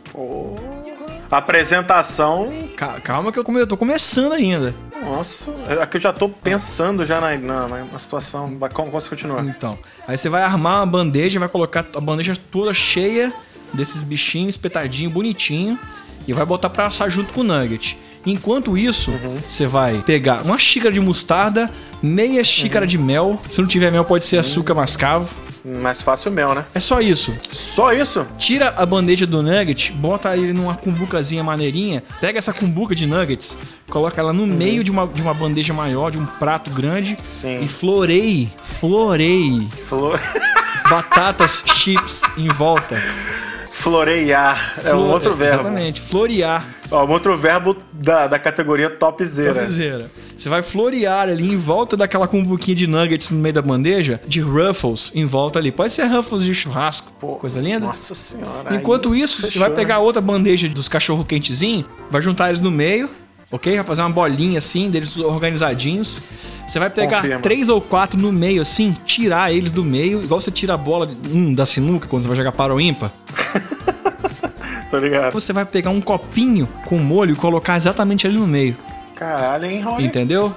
Apresentação. 1.31 2.53
Ca- 2.75 2.99
Calma 3.01 3.31
que 3.31 3.39
eu, 3.39 3.43
come- 3.43 3.59
eu 3.61 3.67
tô 3.67 3.77
começando 3.77 4.33
ainda. 4.33 4.73
Nossa, 5.03 5.51
é 5.67 5.85
que 5.85 5.97
eu 5.97 6.01
já 6.01 6.11
tô 6.13 6.27
pensando 6.29 7.05
já 7.05 7.19
na, 7.21 7.37
na, 7.37 7.67
na 7.85 7.99
situação. 7.99 8.57
Como 8.73 8.91
posso 8.91 9.09
continuar? 9.09 9.43
Então, 9.45 9.77
aí 10.07 10.17
você 10.17 10.29
vai 10.29 10.41
armar 10.43 10.79
uma 10.79 10.85
bandeja, 10.85 11.39
vai 11.39 11.49
colocar 11.49 11.85
a 11.95 12.01
bandeja 12.01 12.35
toda 12.51 12.73
cheia 12.73 13.31
desses 13.73 14.03
bichinhos 14.03 14.55
espetadinho, 14.55 15.09
bonitinho, 15.09 15.77
e 16.27 16.33
vai 16.33 16.45
botar 16.45 16.69
pra 16.69 16.87
assar 16.87 17.09
junto 17.09 17.33
com 17.33 17.41
o 17.41 17.43
nugget. 17.43 17.97
Enquanto 18.25 18.75
isso, 18.75 19.11
você 19.47 19.67
vai 19.67 20.01
pegar 20.01 20.41
uma 20.43 20.57
xícara 20.57 20.91
de 20.93 20.99
mostarda, 20.99 21.69
meia 22.01 22.43
xícara 22.43 22.87
de 22.87 22.97
mel. 22.97 23.39
Se 23.51 23.61
não 23.61 23.67
tiver 23.67 23.91
mel, 23.91 24.03
pode 24.03 24.25
ser 24.25 24.37
açúcar 24.39 24.73
mascavo. 24.73 25.29
Mais 25.65 26.03
fácil 26.03 26.31
o 26.31 26.33
mel, 26.33 26.53
né? 26.53 26.63
É 26.75 26.79
só 26.79 27.01
isso. 27.01 27.35
Só 27.51 27.91
isso? 27.91 28.25
Tira 28.37 28.69
a 28.77 28.85
bandeja 28.85 29.25
do 29.25 29.41
nugget, 29.41 29.91
bota 29.93 30.37
ele 30.37 30.53
numa 30.53 30.75
cumbucazinha 30.75 31.43
maneirinha, 31.43 32.03
pega 32.21 32.37
essa 32.37 32.53
cumbuca 32.53 32.93
de 32.93 33.07
nuggets, 33.07 33.57
coloca 33.89 34.21
ela 34.21 34.31
no 34.31 34.45
meio 34.45 34.83
de 34.83 34.91
uma, 34.91 35.07
de 35.07 35.23
uma 35.23 35.33
bandeja 35.33 35.73
maior, 35.73 36.11
de 36.11 36.19
um 36.19 36.25
prato 36.25 36.69
grande, 36.69 37.17
Sim. 37.27 37.61
e 37.63 37.67
floreie, 37.67 38.47
floreie 38.79 39.67
Flor... 39.87 40.19
batatas 40.87 41.63
chips 41.65 42.21
em 42.37 42.47
volta. 42.49 43.01
Floreiar. 43.71 44.75
É 44.83 44.93
um 44.95 45.09
outro 45.09 45.35
verbo. 45.35 45.61
Exatamente, 45.61 45.99
florear. 45.99 46.65
Ó, 46.89 47.05
um 47.05 47.11
outro 47.11 47.35
verbo 47.35 47.75
da, 47.91 48.27
da 48.27 48.39
categoria 48.39 48.89
topzera. 48.89 49.63
Topzera. 49.65 50.11
Você 50.35 50.49
vai 50.49 50.61
florear 50.61 51.29
ali 51.29 51.53
em 51.53 51.57
volta 51.57 51.95
daquela 51.95 52.27
cumbuquinha 52.27 52.75
de 52.75 52.87
nuggets 52.87 53.31
no 53.31 53.39
meio 53.39 53.53
da 53.53 53.61
bandeja, 53.61 54.21
de 54.27 54.41
ruffles 54.41 55.11
em 55.15 55.25
volta 55.25 55.59
ali. 55.59 55.71
Pode 55.71 55.93
ser 55.93 56.05
ruffles 56.05 56.43
de 56.43 56.53
churrasco, 56.53 57.11
coisa 57.37 57.59
linda. 57.61 57.87
Nossa 57.87 58.13
senhora. 58.13 58.75
Enquanto 58.75 59.13
aí 59.13 59.21
isso, 59.21 59.37
você 59.37 59.47
fechou, 59.47 59.61
vai 59.61 59.69
né? 59.69 59.75
pegar 59.75 59.99
outra 59.99 60.21
bandeja 60.21 60.67
dos 60.67 60.87
cachorro 60.87 61.23
quentezinho, 61.23 61.85
vai 62.11 62.21
juntar 62.21 62.49
eles 62.49 62.61
no 62.61 62.69
meio, 62.69 63.09
ok? 63.51 63.75
Vai 63.75 63.83
fazer 63.85 64.01
uma 64.01 64.09
bolinha 64.09 64.57
assim, 64.57 64.89
deles 64.89 65.15
organizadinhos. 65.17 66.21
Você 66.67 66.79
vai 66.79 66.89
pegar 66.89 67.21
Confirma. 67.21 67.41
três 67.41 67.69
ou 67.69 67.79
quatro 67.79 68.19
no 68.19 68.31
meio 68.31 68.61
assim, 68.61 68.97
tirar 69.05 69.53
eles 69.53 69.71
do 69.71 69.83
meio, 69.83 70.23
igual 70.23 70.41
você 70.41 70.51
tira 70.51 70.73
a 70.73 70.77
bola 70.77 71.09
hum, 71.31 71.53
da 71.53 71.65
sinuca 71.65 72.07
quando 72.07 72.23
você 72.23 72.27
vai 72.27 72.37
jogar 72.37 72.51
para 72.51 72.73
o 72.73 72.81
ímpar. 72.81 73.13
Tô 74.89 74.97
ligado. 74.97 75.31
Você 75.33 75.53
vai 75.53 75.65
pegar 75.65 75.89
um 75.89 76.01
copinho 76.01 76.67
com 76.85 76.97
molho 76.97 77.33
e 77.33 77.35
colocar 77.35 77.77
exatamente 77.77 78.27
ali 78.27 78.37
no 78.37 78.47
meio. 78.47 78.75
Caralho, 79.15 79.65
hein, 79.65 79.81
Rony? 79.81 80.05
Entendeu? 80.05 80.53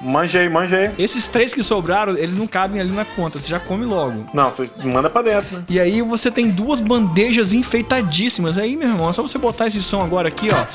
Manjei, 0.00 0.48
manjei. 0.48 0.90
Esses 0.98 1.26
três 1.26 1.54
que 1.54 1.62
sobraram, 1.62 2.16
eles 2.16 2.36
não 2.36 2.46
cabem 2.46 2.80
ali 2.80 2.92
na 2.92 3.04
conta, 3.04 3.38
você 3.38 3.48
já 3.48 3.58
come 3.58 3.84
logo. 3.84 4.26
Não, 4.32 4.50
você 4.50 4.68
manda 4.84 5.08
pra 5.08 5.22
dentro, 5.22 5.56
né? 5.56 5.64
E 5.68 5.80
aí 5.80 6.02
você 6.02 6.30
tem 6.30 6.50
duas 6.50 6.80
bandejas 6.80 7.52
enfeitadíssimas. 7.52 8.58
Aí, 8.58 8.76
meu 8.76 8.88
irmão, 8.90 9.08
é 9.08 9.12
só 9.12 9.22
você 9.22 9.38
botar 9.38 9.66
esse 9.66 9.82
som 9.82 10.02
agora 10.04 10.28
aqui, 10.28 10.48
ó. 10.50 10.66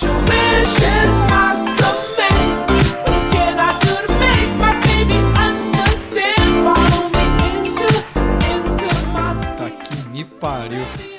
Tá 9.56 9.70
que 9.70 10.10
me 10.10 10.26
pariu. 10.26 11.11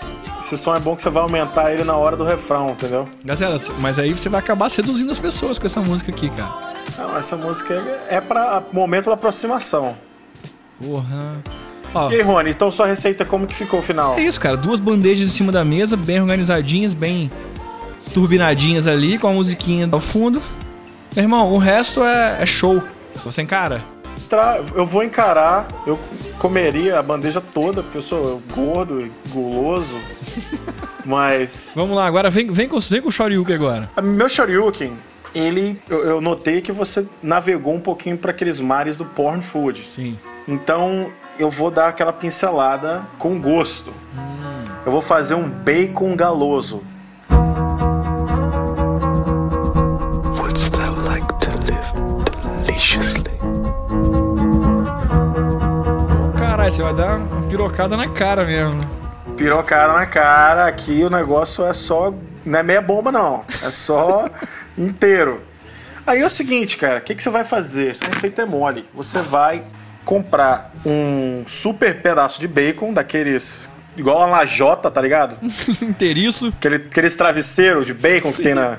Esse 0.52 0.62
som 0.62 0.76
é 0.76 0.78
bom 0.78 0.94
que 0.94 1.02
você 1.02 1.08
vai 1.08 1.22
aumentar 1.22 1.72
ele 1.72 1.82
na 1.82 1.96
hora 1.96 2.14
do 2.14 2.24
refrão, 2.24 2.72
entendeu? 2.72 3.08
Galera, 3.24 3.56
mas 3.80 3.98
aí 3.98 4.12
você 4.12 4.28
vai 4.28 4.38
acabar 4.38 4.68
seduzindo 4.68 5.10
as 5.10 5.16
pessoas 5.18 5.58
com 5.58 5.64
essa 5.64 5.80
música 5.80 6.12
aqui, 6.12 6.28
cara. 6.28 6.52
Não, 6.98 7.16
essa 7.16 7.38
música 7.38 7.82
é 8.06 8.20
pra 8.20 8.62
momento 8.70 9.06
da 9.06 9.14
aproximação. 9.14 9.94
Porra. 10.78 11.42
Ó, 11.94 12.10
E 12.10 12.16
aí, 12.16 12.20
Rony, 12.20 12.50
então 12.50 12.70
sua 12.70 12.86
receita 12.86 13.24
como 13.24 13.46
que 13.46 13.54
ficou 13.54 13.80
o 13.80 13.82
final? 13.82 14.14
é 14.18 14.20
isso, 14.20 14.38
cara. 14.38 14.54
Duas 14.54 14.78
bandejas 14.78 15.26
em 15.26 15.30
cima 15.30 15.50
da 15.50 15.64
mesa, 15.64 15.96
bem 15.96 16.20
organizadinhas, 16.20 16.92
bem 16.92 17.30
turbinadinhas 18.12 18.86
ali, 18.86 19.16
com 19.16 19.28
a 19.28 19.32
musiquinha 19.32 19.88
ao 19.90 20.00
fundo. 20.00 20.42
Meu 21.16 21.24
irmão, 21.24 21.50
o 21.50 21.56
resto 21.56 22.04
é, 22.04 22.42
é 22.42 22.44
show. 22.44 22.82
Você 23.24 23.40
encara? 23.40 23.82
Tra- 24.28 24.60
Eu 24.74 24.86
vou 24.86 25.02
encarar, 25.02 25.68
eu 25.86 25.98
comeria 26.38 26.98
a 26.98 27.02
bandeja 27.02 27.40
toda, 27.40 27.82
porque 27.82 27.98
eu 27.98 28.02
sou 28.02 28.40
gordo 28.54 29.00
e 29.00 29.12
guloso. 29.30 29.98
Mas 31.04 31.72
Vamos 31.74 31.96
lá, 31.96 32.06
agora 32.06 32.30
vem, 32.30 32.50
vem, 32.50 32.68
com, 32.68 32.78
vem 32.78 33.02
com 33.02 33.08
o 33.08 33.12
Shoryuken 33.12 33.54
agora. 33.54 33.90
meu 34.02 34.28
Shoryuken, 34.28 34.96
ele, 35.34 35.80
eu, 35.88 35.98
eu 36.04 36.20
notei 36.20 36.60
que 36.60 36.70
você 36.72 37.06
navegou 37.22 37.74
um 37.74 37.80
pouquinho 37.80 38.16
para 38.16 38.30
aqueles 38.30 38.60
mares 38.60 38.96
do 38.96 39.04
porn 39.04 39.42
food. 39.42 39.86
Sim. 39.86 40.18
Então 40.46 41.10
eu 41.38 41.50
vou 41.50 41.70
dar 41.70 41.88
aquela 41.88 42.12
pincelada 42.12 43.02
com 43.18 43.40
gosto. 43.40 43.92
Eu 44.84 44.92
vou 44.92 45.02
fazer 45.02 45.34
um 45.34 45.48
bacon 45.48 46.14
galoso. 46.16 46.82
Você 56.72 56.82
vai 56.82 56.94
dar 56.94 57.18
uma 57.18 57.42
pirocada 57.48 57.98
na 57.98 58.08
cara 58.08 58.46
mesmo. 58.46 58.80
Pirocada 59.36 59.92
na 59.92 60.06
cara, 60.06 60.66
aqui 60.66 61.04
o 61.04 61.10
negócio 61.10 61.66
é 61.66 61.74
só. 61.74 62.14
Não 62.46 62.58
é 62.58 62.62
meia 62.62 62.80
bomba, 62.80 63.12
não. 63.12 63.44
É 63.62 63.70
só 63.70 64.24
inteiro. 64.76 65.42
Aí 66.06 66.22
é 66.22 66.24
o 66.24 66.30
seguinte, 66.30 66.78
cara, 66.78 66.98
o 66.98 67.02
que, 67.02 67.14
que 67.14 67.22
você 67.22 67.28
vai 67.28 67.44
fazer? 67.44 67.90
Essa 67.90 68.06
receita 68.06 68.40
é 68.40 68.46
mole. 68.46 68.88
Você 68.94 69.20
vai 69.20 69.62
comprar 70.02 70.72
um 70.84 71.44
super 71.46 72.00
pedaço 72.00 72.40
de 72.40 72.48
bacon, 72.48 72.94
daqueles. 72.94 73.68
Igual 73.94 74.22
a 74.22 74.26
lajota, 74.26 74.90
tá 74.90 75.02
ligado? 75.02 75.36
Inteiriço. 75.82 76.54
Aquele, 76.56 76.76
aqueles 76.76 77.14
travesseiros 77.14 77.84
de 77.84 77.92
bacon 77.92 78.32
que 78.32 78.42
tem 78.42 78.54
na, 78.54 78.78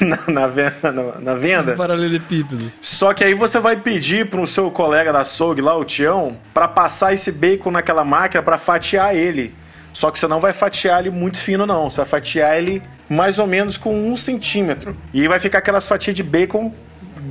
na, 0.00 0.18
na 0.26 0.46
venda, 0.46 0.92
na- 0.92 1.18
na 1.20 1.34
venda. 1.34 1.74
Paralelepípedo. 1.74 2.70
Só 2.80 3.12
que 3.12 3.22
aí 3.24 3.34
você 3.34 3.58
vai 3.60 3.76
pedir 3.76 4.28
pro 4.30 4.46
seu 4.46 4.70
colega 4.70 5.12
da 5.12 5.20
açougue 5.20 5.60
lá, 5.60 5.76
o 5.76 5.84
Tião, 5.84 6.36
pra 6.54 6.66
passar 6.68 7.12
esse 7.12 7.30
bacon 7.32 7.70
naquela 7.70 8.04
máquina 8.04 8.42
pra 8.42 8.58
fatiar 8.58 9.14
ele. 9.14 9.54
Só 9.92 10.10
que 10.10 10.18
você 10.18 10.26
não 10.26 10.40
vai 10.40 10.52
fatiar 10.52 11.00
ele 11.00 11.10
muito 11.10 11.38
fino, 11.38 11.66
não. 11.66 11.90
Você 11.90 11.98
vai 11.98 12.06
fatiar 12.06 12.56
ele 12.56 12.82
mais 13.08 13.38
ou 13.38 13.46
menos 13.46 13.76
com 13.76 13.94
um 14.10 14.16
centímetro. 14.16 14.96
E 15.12 15.28
vai 15.28 15.38
ficar 15.38 15.58
aquelas 15.58 15.86
fatias 15.86 16.16
de 16.16 16.22
bacon 16.22 16.72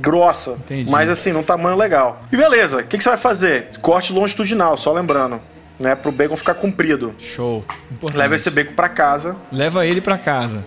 grossa. 0.00 0.52
Entendi. 0.52 0.90
Mas 0.90 1.08
assim, 1.10 1.32
num 1.32 1.42
tamanho 1.42 1.76
legal. 1.76 2.22
E 2.30 2.36
beleza, 2.36 2.78
o 2.78 2.84
que, 2.84 2.96
que 2.96 3.02
você 3.02 3.10
vai 3.10 3.18
fazer? 3.18 3.68
Corte 3.80 4.12
longitudinal, 4.12 4.76
só 4.78 4.92
lembrando. 4.92 5.40
Né, 5.80 5.96
pro 5.96 6.12
bacon 6.12 6.36
ficar 6.36 6.54
comprido. 6.54 7.12
Show. 7.18 7.64
Importante. 7.90 8.18
Leva 8.20 8.36
esse 8.36 8.48
bacon 8.50 8.74
pra 8.74 8.88
casa. 8.88 9.34
Leva 9.50 9.84
ele 9.84 10.00
pra 10.00 10.16
casa. 10.16 10.64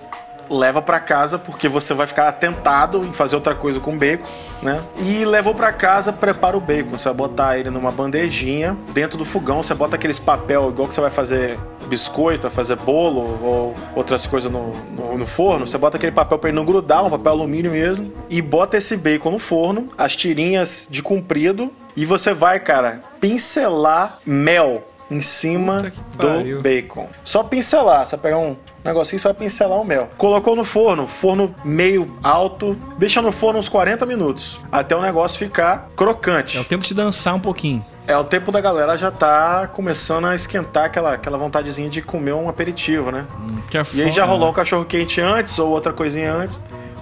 Leva 0.49 0.81
pra 0.81 0.99
casa 0.99 1.37
porque 1.37 1.67
você 1.67 1.93
vai 1.93 2.07
ficar 2.07 2.27
atentado 2.27 3.03
em 3.03 3.13
fazer 3.13 3.35
outra 3.35 3.55
coisa 3.55 3.79
com 3.79 3.93
o 3.93 3.97
bacon, 3.97 4.25
né? 4.61 4.81
E 4.99 5.25
levou 5.25 5.53
pra 5.53 5.71
casa, 5.71 6.11
prepara 6.11 6.57
o 6.57 6.59
bacon. 6.59 6.97
Você 6.97 7.05
vai 7.05 7.13
botar 7.13 7.57
ele 7.57 7.69
numa 7.69 7.91
bandejinha, 7.91 8.77
dentro 8.93 9.17
do 9.17 9.25
fogão, 9.25 9.61
você 9.61 9.73
bota 9.73 9.95
aqueles 9.95 10.19
papel 10.19 10.69
igual 10.69 10.87
que 10.87 10.93
você 10.93 11.01
vai 11.01 11.09
fazer 11.09 11.57
biscoito, 11.87 12.43
vai 12.43 12.51
fazer 12.51 12.75
bolo 12.77 13.39
ou 13.43 13.75
outras 13.95 14.25
coisas 14.25 14.51
no, 14.51 14.71
no, 14.95 15.17
no 15.17 15.25
forno. 15.25 15.67
Você 15.67 15.77
bota 15.77 15.97
aquele 15.97 16.11
papel 16.11 16.37
pra 16.39 16.49
ele 16.49 16.55
não 16.55 16.65
grudar, 16.65 17.05
um 17.05 17.09
papel 17.09 17.31
alumínio 17.31 17.71
mesmo, 17.71 18.11
e 18.29 18.41
bota 18.41 18.77
esse 18.77 18.97
bacon 18.97 19.31
no 19.31 19.39
forno, 19.39 19.87
as 19.97 20.15
tirinhas 20.15 20.87
de 20.89 21.01
comprido, 21.01 21.71
e 21.95 22.05
você 22.05 22.33
vai, 22.33 22.59
cara, 22.59 23.01
pincelar 23.21 24.19
mel 24.25 24.83
em 25.09 25.21
cima 25.21 25.91
do 26.17 26.61
bacon. 26.61 27.07
Só 27.23 27.43
pincelar, 27.43 28.07
só 28.07 28.17
pegar 28.17 28.37
um 28.37 28.55
negocinho 28.83 29.17
e 29.17 29.19
só 29.19 29.33
pincelar 29.33 29.79
o 29.79 29.85
mel. 29.85 30.09
Colocou 30.17 30.55
no 30.55 30.63
forno, 30.63 31.07
forno 31.07 31.53
meio 31.63 32.17
alto, 32.23 32.77
deixa 32.97 33.21
no 33.21 33.31
forno 33.31 33.59
uns 33.59 33.69
40 33.69 34.05
minutos, 34.05 34.59
até 34.71 34.95
o 34.95 35.01
negócio 35.01 35.37
ficar 35.39 35.89
crocante. 35.95 36.57
É 36.57 36.61
o 36.61 36.65
tempo 36.65 36.83
de 36.83 36.93
dançar 36.93 37.35
um 37.35 37.39
pouquinho. 37.39 37.83
É 38.07 38.15
o 38.15 38.23
tempo 38.23 38.51
da 38.51 38.61
galera 38.61 38.95
já 38.95 39.09
tá 39.09 39.67
começando 39.67 40.25
a 40.25 40.35
esquentar 40.35 40.85
aquela, 40.85 41.13
aquela 41.13 41.37
vontadezinha 41.37 41.89
de 41.89 42.03
comer 42.03 42.33
um 42.33 42.47
aperitivo, 42.47 43.11
né? 43.11 43.25
Que 43.69 43.79
é 43.79 43.83
E 43.93 44.03
aí 44.03 44.11
já 44.11 44.25
rolou 44.25 44.45
né? 44.45 44.51
um 44.51 44.53
cachorro 44.53 44.85
quente 44.85 45.19
antes 45.19 45.57
ou 45.57 45.71
outra 45.71 45.91
coisinha 45.91 46.31
antes. 46.31 46.59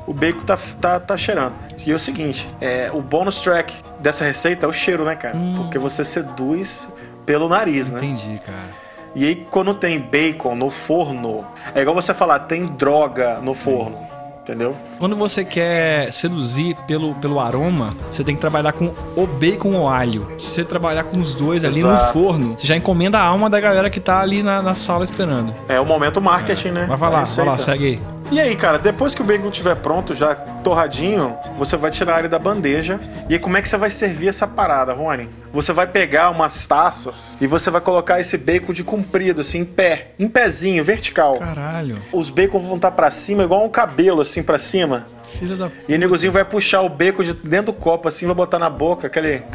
O 0.08 0.14
bacon 0.14 0.44
tá, 0.46 0.58
tá, 0.80 1.00
tá 1.00 1.18
cheirando. 1.18 1.54
E 1.86 1.92
é 1.92 1.96
o 1.96 2.00
seguinte, 2.00 2.50
é, 2.60 2.90
o 2.94 3.02
bônus 3.02 3.42
track 3.42 3.74
dessa 4.00 4.24
receita 4.26 4.66
é 4.66 4.70
o 4.70 4.74
cheiro, 4.74 5.04
né, 5.04 5.16
cara? 5.16 5.38
Porque 5.58 5.78
você 5.78 6.06
seduz 6.06 6.90
pelo 7.26 7.50
nariz, 7.50 7.90
né? 7.90 7.98
Entendi, 7.98 8.40
cara. 8.46 8.84
E 9.16 9.26
aí 9.26 9.48
quando 9.50 9.74
tem 9.74 10.00
bacon 10.00 10.56
no 10.56 10.70
forno, 10.70 11.46
é 11.76 11.82
igual 11.82 11.96
você 11.96 12.14
falar, 12.14 12.40
tem 12.40 12.66
droga 12.66 13.40
no 13.42 13.54
forno. 13.54 13.98
Entendeu? 14.44 14.76
Quando 15.00 15.16
você 15.16 15.46
quer 15.46 16.12
seduzir 16.12 16.76
pelo, 16.86 17.16
pelo 17.16 17.40
aroma, 17.40 17.96
você 18.12 18.26
tem 18.26 18.36
que 18.36 18.42
trabalhar 18.42 18.74
com 18.74 18.92
o 19.16 19.26
bacon 19.26 19.74
ou 19.74 19.88
alho. 19.88 20.28
Se 20.38 20.48
você 20.48 20.66
trabalhar 20.66 21.06
com 21.06 21.18
os 21.18 21.34
dois 21.34 21.64
ali 21.64 21.82
no 21.82 21.90
Exato. 21.90 22.12
forno, 22.12 22.56
você 22.58 22.68
já 22.68 22.76
encomenda 22.76 23.18
a 23.18 23.24
alma 23.24 23.50
da 23.50 23.58
galera 23.58 23.90
que 23.90 24.02
tá 24.02 24.20
ali 24.20 24.44
na, 24.44 24.62
na 24.62 24.76
sala 24.76 25.06
esperando. 25.06 25.56
É 25.70 25.80
o 25.80 25.86
momento 25.86 26.22
marketing, 26.22 26.72
né? 26.72 26.86
Mas 26.90 27.00
vai 27.00 27.10
lá, 27.10 27.24
vai 27.24 27.46
lá, 27.46 27.52
receita. 27.54 27.72
segue 27.72 27.86
aí. 27.86 28.02
E 28.34 28.40
aí, 28.40 28.56
cara, 28.56 28.80
depois 28.80 29.14
que 29.14 29.22
o 29.22 29.24
bacon 29.24 29.50
estiver 29.50 29.76
pronto, 29.76 30.16
já 30.16 30.34
torradinho, 30.34 31.38
você 31.56 31.78
vai 31.78 31.92
tirar 31.92 32.18
ele 32.18 32.28
da 32.28 32.40
bandeja. 32.40 33.00
E 33.30 33.36
aí, 33.36 33.40
como 33.40 33.58
é 33.58 33.62
que 33.62 33.70
você 33.70 33.78
vai 33.78 33.92
servir 33.92 34.28
essa 34.28 34.48
parada, 34.48 34.92
Rony? 34.92 35.30
Você 35.52 35.72
vai 35.72 35.86
pegar 35.86 36.32
umas 36.32 36.66
taças 36.66 37.38
e 37.40 37.46
você 37.46 37.70
vai 37.70 37.80
colocar 37.80 38.20
esse 38.20 38.36
bacon 38.36 38.74
de 38.74 38.84
comprido, 38.84 39.42
assim, 39.42 39.60
em 39.60 39.66
pé, 39.66 40.14
em 40.18 40.28
pezinho, 40.28 40.84
vertical. 40.84 41.38
Caralho. 41.38 42.02
Os 42.12 42.32
bacon 42.32 42.58
vão 42.58 42.78
estar 42.78 42.90
pra 42.90 43.12
cima, 43.12 43.44
igual 43.44 43.64
um 43.64 43.70
cabelo, 43.70 44.22
assim, 44.22 44.42
pra 44.42 44.58
cima. 44.58 45.06
Filha 45.38 45.56
da. 45.56 45.70
E 45.88 45.94
o 45.94 46.00
negozinho 46.00 46.32
vai 46.32 46.44
puxar 46.44 46.82
o 46.82 46.90
bacon 46.90 47.24
de 47.24 47.34
dentro 47.34 47.72
do 47.72 47.74
copo, 47.74 48.08
assim, 48.08 48.26
vai 48.26 48.34
botar 48.34 48.58
na 48.58 48.68
boca, 48.68 49.06
aquele. 49.06 49.44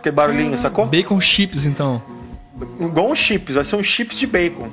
aquele 0.00 0.16
barulhinho, 0.16 0.58
sacou? 0.58 0.86
Bacon 0.86 1.20
chips, 1.20 1.64
então. 1.64 2.02
Igual 2.80 3.08
um 3.08 3.14
chips, 3.14 3.54
vai 3.54 3.62
ser 3.62 3.76
um 3.76 3.84
chips 3.84 4.18
de 4.18 4.26
bacon. 4.26 4.68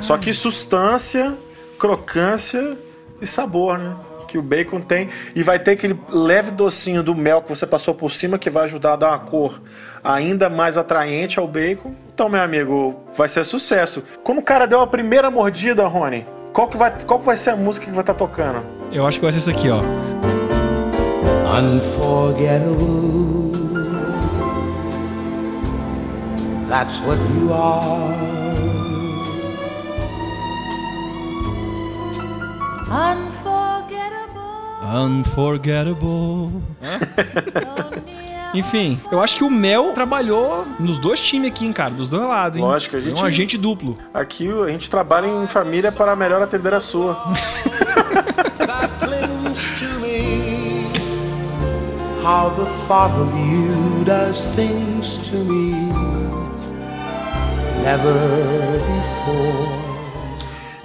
Só 0.00 0.16
que 0.16 0.32
substância, 0.32 1.34
crocância 1.78 2.76
e 3.20 3.26
sabor, 3.26 3.78
né? 3.78 3.96
Que 4.28 4.38
o 4.38 4.42
bacon 4.42 4.80
tem. 4.80 5.08
E 5.34 5.42
vai 5.42 5.58
ter 5.58 5.72
aquele 5.72 5.98
leve 6.10 6.50
docinho 6.50 7.02
do 7.02 7.14
mel 7.14 7.42
que 7.42 7.48
você 7.48 7.66
passou 7.66 7.94
por 7.94 8.12
cima 8.12 8.38
que 8.38 8.50
vai 8.50 8.64
ajudar 8.64 8.94
a 8.94 8.96
dar 8.96 9.08
uma 9.10 9.18
cor 9.20 9.60
ainda 10.02 10.48
mais 10.48 10.76
atraente 10.76 11.38
ao 11.38 11.46
bacon. 11.46 11.94
Então, 12.12 12.28
meu 12.28 12.40
amigo, 12.40 13.00
vai 13.14 13.28
ser 13.28 13.44
sucesso. 13.44 14.04
Quando 14.22 14.38
o 14.38 14.42
cara 14.42 14.66
deu 14.66 14.80
a 14.80 14.86
primeira 14.86 15.30
mordida, 15.30 15.86
Rony, 15.86 16.26
qual 16.52 16.68
que 16.68 16.76
vai, 16.76 16.92
qual 17.04 17.20
que 17.20 17.26
vai 17.26 17.36
ser 17.36 17.50
a 17.50 17.56
música 17.56 17.86
que 17.86 17.92
vai 17.92 18.00
estar 18.00 18.14
tocando? 18.14 18.62
Eu 18.92 19.06
acho 19.06 19.18
que 19.18 19.24
vai 19.24 19.32
ser 19.32 19.38
isso 19.38 19.50
aqui, 19.50 19.68
ó. 19.68 19.80
Unforgettable. 21.58 23.06
That's 26.68 26.98
what 27.00 27.18
you 27.38 27.52
are. 27.52 28.45
Unforgettable. 34.82 36.62
Enfim, 38.54 38.98
eu 39.12 39.20
acho 39.20 39.36
que 39.36 39.44
o 39.44 39.50
Mel 39.50 39.92
trabalhou 39.92 40.66
nos 40.78 40.98
dois 40.98 41.20
times 41.20 41.50
aqui, 41.50 41.66
hein, 41.66 41.72
cara, 41.72 41.90
dos 41.90 42.08
dois 42.08 42.26
lados, 42.26 42.56
hein? 42.58 42.64
Lógico, 42.64 42.96
a 42.96 43.00
gente- 43.00 43.18
É 43.18 43.22
um 43.22 43.26
agente 43.26 43.58
duplo. 43.58 43.98
Aqui 44.14 44.48
a 44.48 44.68
gente 44.68 44.88
trabalha 44.88 45.26
em 45.26 45.46
família 45.46 45.92
para 45.92 46.16
melhor 46.16 46.40
atender 46.40 46.72
a 46.72 46.80
sua. 46.80 47.14
clings 49.00 49.70
to 49.78 50.00
me. 50.00 50.86
How 52.24 52.50
the 52.50 52.64
thought 52.88 53.14
of 53.20 53.30
you 53.36 54.04
does 54.04 54.44
things 54.56 55.18
to 55.28 55.36
me. 55.38 55.72
Never 57.82 58.14
before. 58.86 59.85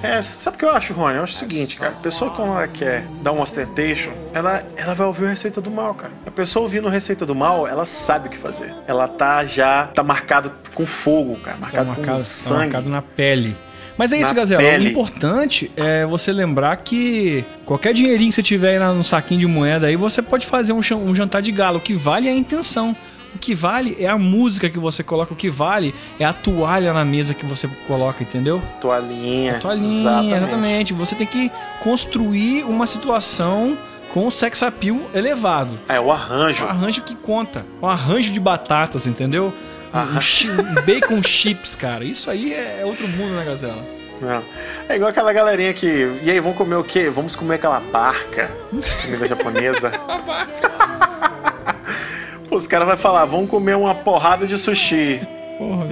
É, 0.03 0.21
sabe 0.21 0.55
o 0.55 0.59
que 0.59 0.65
eu 0.65 0.71
acho, 0.71 0.93
Rony? 0.93 1.17
Eu 1.17 1.23
acho 1.23 1.33
o 1.33 1.37
seguinte, 1.37 1.77
cara. 1.79 1.91
A 1.91 1.95
pessoa 2.01 2.31
quando 2.31 2.49
ela 2.51 2.67
quer 2.67 3.05
dar 3.21 3.31
um 3.31 3.41
ostentation, 3.41 4.11
ela, 4.33 4.63
ela 4.75 4.93
vai 4.95 5.05
ouvir 5.05 5.25
o 5.25 5.27
Receita 5.27 5.61
do 5.61 5.69
Mal, 5.69 5.93
cara. 5.93 6.11
A 6.25 6.31
pessoa 6.31 6.63
ouvindo 6.63 6.87
Receita 6.89 7.25
do 7.25 7.35
Mal, 7.35 7.67
ela 7.67 7.85
sabe 7.85 8.27
o 8.27 8.31
que 8.31 8.37
fazer. 8.37 8.73
Ela 8.87 9.07
tá 9.07 9.45
já, 9.45 9.87
tá 9.87 10.03
marcado 10.03 10.51
com 10.73 10.85
fogo, 10.85 11.35
cara. 11.37 11.55
Tá 11.57 11.61
Marcado 11.61 11.87
marcado, 11.87 12.07
com 12.13 12.19
tá 12.19 12.25
sangue. 12.25 12.59
marcado 12.59 12.89
na 12.89 13.01
pele. 13.01 13.55
Mas 13.97 14.11
é 14.11 14.19
isso, 14.19 14.33
Gazela. 14.33 14.61
pele. 14.63 14.87
O 14.87 14.89
importante 14.89 15.71
é 15.75 16.05
você 16.05 16.31
lembrar 16.33 16.75
que 16.77 17.45
qualquer 17.65 17.93
dinheirinho 17.93 18.29
que 18.29 18.35
você 18.35 18.41
tiver 18.41 18.81
aí 18.81 18.93
no 18.95 19.03
saquinho 19.03 19.41
de 19.41 19.45
moeda 19.45 19.85
aí, 19.85 19.95
você 19.95 20.21
pode 20.23 20.47
fazer 20.47 20.73
um, 20.73 20.79
um 20.79 21.13
jantar 21.13 21.41
de 21.41 21.51
galo. 21.51 21.77
O 21.77 21.81
que 21.81 21.93
vale 21.93 22.27
é 22.27 22.31
a 22.31 22.35
intenção. 22.35 22.95
O 23.33 23.39
que 23.39 23.55
vale 23.55 23.95
é 23.99 24.07
a 24.07 24.17
música 24.17 24.69
que 24.69 24.77
você 24.77 25.03
coloca. 25.03 25.33
O 25.33 25.35
que 25.37 25.49
vale 25.49 25.93
é 26.19 26.25
a 26.25 26.33
toalha 26.33 26.93
na 26.93 27.05
mesa 27.05 27.33
que 27.33 27.45
você 27.45 27.67
coloca, 27.87 28.21
entendeu? 28.23 28.61
Toalhinha. 28.81 29.57
Toalhinha, 29.59 30.37
exatamente. 30.37 30.93
Você 30.93 31.15
tem 31.15 31.25
que 31.27 31.51
construir 31.83 32.63
uma 32.65 32.85
situação 32.85 33.77
com 34.13 34.29
sex 34.29 34.61
appeal 34.61 34.99
elevado. 35.13 35.79
É, 35.87 35.99
o 35.99 36.11
arranjo. 36.11 36.65
O 36.65 36.67
arranjo 36.67 37.01
que 37.03 37.15
conta. 37.15 37.65
Um 37.81 37.87
arranjo 37.87 38.31
de 38.33 38.39
batatas, 38.39 39.07
entendeu? 39.07 39.53
Um, 39.93 40.19
chi- 40.19 40.49
bacon 40.85 41.23
chips, 41.23 41.75
cara. 41.75 42.03
Isso 42.03 42.29
aí 42.29 42.53
é 42.53 42.81
outro 42.83 43.07
mundo, 43.07 43.31
né, 43.33 43.43
Gazela? 43.45 43.83
Não. 44.21 44.43
É 44.87 44.95
igual 44.97 45.09
aquela 45.09 45.33
galerinha 45.33 45.73
que. 45.73 46.19
E 46.21 46.29
aí, 46.29 46.39
vamos 46.39 46.57
comer 46.57 46.75
o 46.75 46.83
quê? 46.83 47.09
Vamos 47.09 47.35
comer 47.35 47.55
aquela 47.55 47.79
barca. 47.79 48.51
Comida 49.03 49.27
japonesa. 49.27 49.89
Pô, 49.89 50.31
Os 52.51 52.67
caras 52.67 52.87
vão 52.87 52.97
falar, 52.97 53.25
vamos 53.25 53.49
comer 53.49 53.75
uma 53.77 53.95
porrada 53.95 54.45
de 54.45 54.57
sushi. 54.57 55.19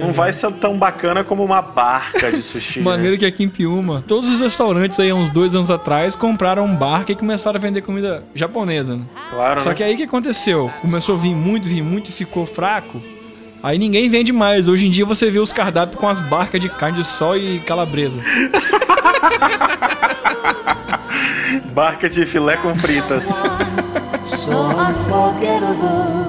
Não 0.00 0.12
vai 0.12 0.32
ser 0.32 0.50
tão 0.54 0.76
bacana 0.76 1.22
como 1.22 1.44
uma 1.44 1.62
barca 1.62 2.30
de 2.32 2.42
sushi. 2.42 2.80
né? 2.80 2.84
Maneiro 2.84 3.16
que 3.16 3.24
aqui 3.24 3.44
em 3.44 3.48
Piuma, 3.48 4.02
todos 4.06 4.28
os 4.28 4.40
restaurantes 4.40 4.98
aí, 4.98 5.10
há 5.10 5.14
uns 5.14 5.30
dois 5.30 5.54
anos 5.54 5.70
atrás, 5.70 6.16
compraram 6.16 6.64
um 6.64 6.74
barco 6.74 7.12
e 7.12 7.14
começaram 7.14 7.56
a 7.56 7.60
vender 7.60 7.80
comida 7.82 8.24
japonesa, 8.34 8.96
né? 8.96 9.04
Claro, 9.30 9.60
Só 9.60 9.68
né? 9.68 9.74
que 9.76 9.84
aí 9.84 9.94
o 9.94 9.96
que 9.96 10.02
aconteceu? 10.02 10.70
Começou 10.82 11.14
a 11.14 11.18
vir 11.18 11.34
muito, 11.36 11.68
vir 11.68 11.82
muito 11.82 12.08
e 12.08 12.12
ficou 12.12 12.44
fraco. 12.46 13.00
Aí 13.62 13.78
ninguém 13.78 14.08
vende 14.08 14.32
mais. 14.32 14.66
Hoje 14.68 14.86
em 14.86 14.90
dia 14.90 15.04
você 15.06 15.30
vê 15.30 15.38
os 15.38 15.52
cardápios 15.52 16.00
com 16.00 16.08
as 16.08 16.20
barcas 16.20 16.60
de 16.60 16.68
carne 16.68 16.98
de 16.98 17.04
sol 17.06 17.36
e 17.36 17.60
calabresa. 17.60 18.20
Barca 21.72 22.08
de 22.08 22.26
filé 22.26 22.56
com 22.56 22.74
fritas. 22.74 23.40
So 24.26 24.54
unforgettable. 24.54 26.19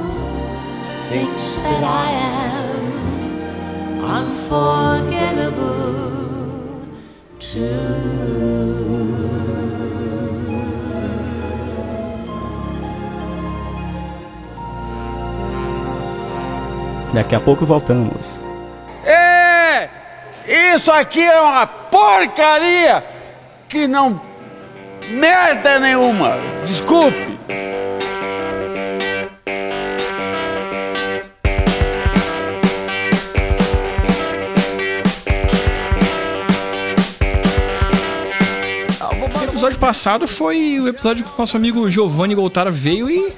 Thinks 1.12 1.58
that 1.58 1.84
I 1.84 2.10
am 2.48 4.00
unforgettable 4.00 5.92
Daqui 17.14 17.36
a 17.36 17.42
pouco 17.42 17.66
voltamos. 17.66 18.42
É! 19.04 19.90
Isso 20.48 20.90
aqui 20.94 21.22
é 21.22 21.42
uma 21.42 21.68
porcaria 21.68 23.04
que 23.68 23.86
não 23.86 24.22
merda 25.10 25.78
nenhuma. 25.78 26.38
Desculpe. 26.64 27.41
Passado 39.82 40.28
foi 40.28 40.80
o 40.80 40.88
episódio 40.88 41.26
que 41.26 41.32
o 41.32 41.40
nosso 41.40 41.58
amigo 41.58 41.90
Giovanni 41.90 42.36
Goltara 42.36 42.70
veio 42.70 43.10
e 43.10 43.34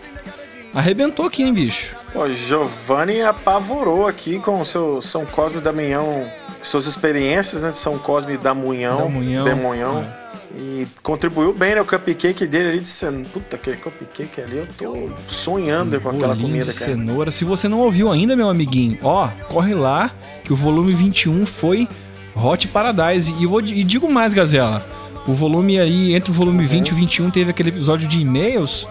arrebentou 0.73 1.25
aqui, 1.25 1.41
hein, 1.41 1.53
bicho? 1.53 1.95
Pô, 2.12 2.29
Giovanni 2.34 3.21
apavorou 3.21 4.06
aqui 4.06 4.39
com 4.39 4.60
o 4.60 4.65
seu 4.65 5.01
São 5.01 5.25
Cosme 5.25 5.60
e 5.60 5.62
Damião, 5.62 6.29
suas 6.62 6.86
experiências 6.86 7.63
né, 7.63 7.69
de 7.69 7.77
São 7.77 7.97
Cosme 7.97 8.34
e 8.34 8.38
Damunhão. 8.38 8.97
Damunhão, 8.97 9.45
Demunhão. 9.45 10.13
E 10.53 10.86
contribuiu 11.01 11.53
bem, 11.53 11.75
né? 11.75 11.82
O 11.82 11.86
cupcake 11.86 12.45
dele 12.45 12.69
ali 12.71 12.79
disse, 12.82 13.10
puta, 13.32 13.56
aquele 13.56 13.77
cupcake 13.77 14.41
ali, 14.41 14.58
eu 14.58 14.67
tô 14.77 15.12
sonhando 15.29 15.99
com 16.01 16.10
aquela 16.10 16.36
comida, 16.36 16.65
de 16.65 16.77
cara. 16.77 16.91
cenoura. 16.91 17.32
Se 17.32 17.45
você 17.45 17.69
não 17.69 17.79
ouviu 17.79 18.12
ainda, 18.12 18.36
meu 18.36 18.49
amiguinho, 18.49 18.99
ó, 19.01 19.29
corre 19.47 19.73
lá 19.73 20.12
que 20.43 20.51
o 20.51 20.58
volume 20.58 20.93
21 20.93 21.45
foi 21.45 21.88
Hot 22.36 22.67
Paradise. 22.67 23.34
E, 23.39 23.45
vou, 23.45 23.62
e 23.62 23.82
digo 23.86 24.12
mais, 24.12 24.34
Gazela. 24.34 24.86
O 25.27 25.33
volume 25.33 25.79
aí, 25.79 26.13
entre 26.15 26.31
o 26.31 26.33
volume 26.33 26.65
20 26.65 26.89
e 26.89 26.93
o 26.93 26.95
21, 26.95 27.29
teve 27.29 27.49
aquele 27.51 27.69
episódio 27.69 28.07
de 28.07 28.19
e-mails. 28.19 28.88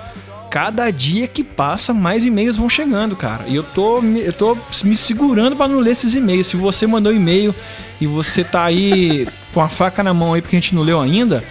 cada 0.51 0.91
dia 0.91 1.27
que 1.27 1.43
passa, 1.43 1.95
mais 1.95 2.27
e-mails 2.27 2.59
vão 2.59 2.69
chegando, 2.69 3.17
cara. 3.17 3.45
E 3.49 3.55
eu 3.57 3.63
tô, 3.63 4.03
me- 4.03 4.21
eu 4.21 4.33
tô 4.35 4.55
me 4.85 4.95
segurando 4.95 5.57
pra 5.57 5.67
não 5.67 5.79
ler 5.81 5.93
esses 5.93 6.15
e-mails. 6.15 6.47
Se 6.47 6.57
você 6.57 6.87
mandou 6.87 7.11
e-mail 7.13 7.55
e 7.99 8.07
você 8.07 8.45
tá 8.45 8.65
aí 8.65 9.27
com 9.55 9.63
a 9.63 9.69
faca 9.71 10.03
na 10.03 10.13
mão 10.13 10.35
aí 10.35 10.43
porque 10.43 10.55
a 10.57 10.61
gente 10.61 10.75
não 10.75 10.83
leu 10.83 11.01
ainda, 11.01 11.43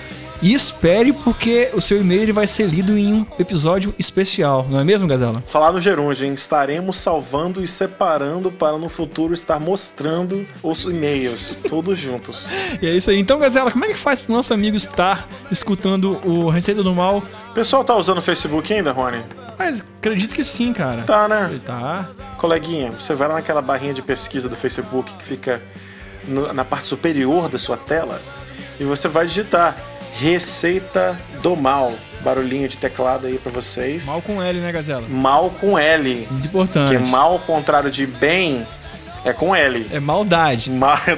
espere 0.41 1.13
porque 1.13 1.69
o 1.73 1.79
seu 1.81 2.01
e-mail 2.01 2.23
ele 2.23 2.33
vai 2.33 2.47
ser 2.47 2.65
lido 2.67 2.97
em 2.97 3.13
um 3.13 3.25
episódio 3.37 3.93
especial, 3.99 4.65
não 4.69 4.79
é 4.79 4.83
mesmo, 4.83 5.07
Gazela? 5.07 5.43
Falar 5.45 5.71
no 5.71 5.79
Gerunde, 5.79 6.25
hein? 6.25 6.33
Estaremos 6.33 6.97
salvando 6.97 7.63
e 7.63 7.67
separando 7.67 8.51
para 8.51 8.77
no 8.77 8.89
futuro 8.89 9.33
estar 9.33 9.59
mostrando 9.59 10.47
os 10.63 10.83
e-mails, 10.85 11.59
todos 11.69 11.99
juntos. 11.99 12.49
E 12.81 12.87
é 12.87 12.93
isso 12.95 13.09
aí. 13.11 13.19
Então, 13.19 13.37
Gazela, 13.37 13.69
como 13.71 13.85
é 13.85 13.89
que 13.89 13.97
faz 13.97 14.21
pro 14.21 14.33
nosso 14.33 14.53
amigo 14.53 14.75
estar 14.75 15.27
escutando 15.51 16.19
o 16.25 16.49
Receita 16.49 16.81
do 16.81 16.95
Mal? 16.95 17.21
O 17.51 17.53
pessoal 17.53 17.83
tá 17.83 17.95
usando 17.95 18.17
o 18.17 18.21
Facebook 18.21 18.73
ainda, 18.73 18.91
Rony? 18.91 19.21
Mas 19.59 19.83
acredito 19.97 20.33
que 20.33 20.43
sim, 20.43 20.73
cara. 20.73 21.03
Tá, 21.03 21.27
né? 21.27 21.59
Tá. 21.63 22.09
Coleguinha, 22.37 22.91
você 22.91 23.13
vai 23.13 23.27
lá 23.27 23.35
naquela 23.35 23.61
barrinha 23.61 23.93
de 23.93 24.01
pesquisa 24.01 24.49
do 24.49 24.55
Facebook 24.55 25.13
que 25.15 25.23
fica 25.23 25.61
no- 26.27 26.51
na 26.53 26.65
parte 26.65 26.87
superior 26.87 27.47
da 27.49 27.59
sua 27.59 27.77
tela 27.77 28.19
e 28.79 28.83
você 28.83 29.07
vai 29.07 29.27
digitar 29.27 29.77
Receita 30.21 31.19
do 31.41 31.55
Mal. 31.55 31.93
Barulhinho 32.23 32.69
de 32.69 32.77
teclado 32.77 33.25
aí 33.25 33.39
pra 33.39 33.51
vocês. 33.51 34.05
Mal 34.05 34.21
com 34.21 34.39
L, 34.39 34.59
né, 34.59 34.71
Gazela? 34.71 35.03
Mal 35.09 35.49
com 35.59 35.79
L. 35.79 36.27
Muito 36.29 36.47
importante. 36.47 36.93
Porque 36.93 37.09
mal 37.09 37.31
ao 37.33 37.39
contrário 37.39 37.89
de 37.89 38.05
bem 38.05 38.63
é 39.25 39.33
com 39.33 39.55
L. 39.55 39.87
É 39.91 39.99
maldade. 39.99 40.69
Mal, 40.69 40.95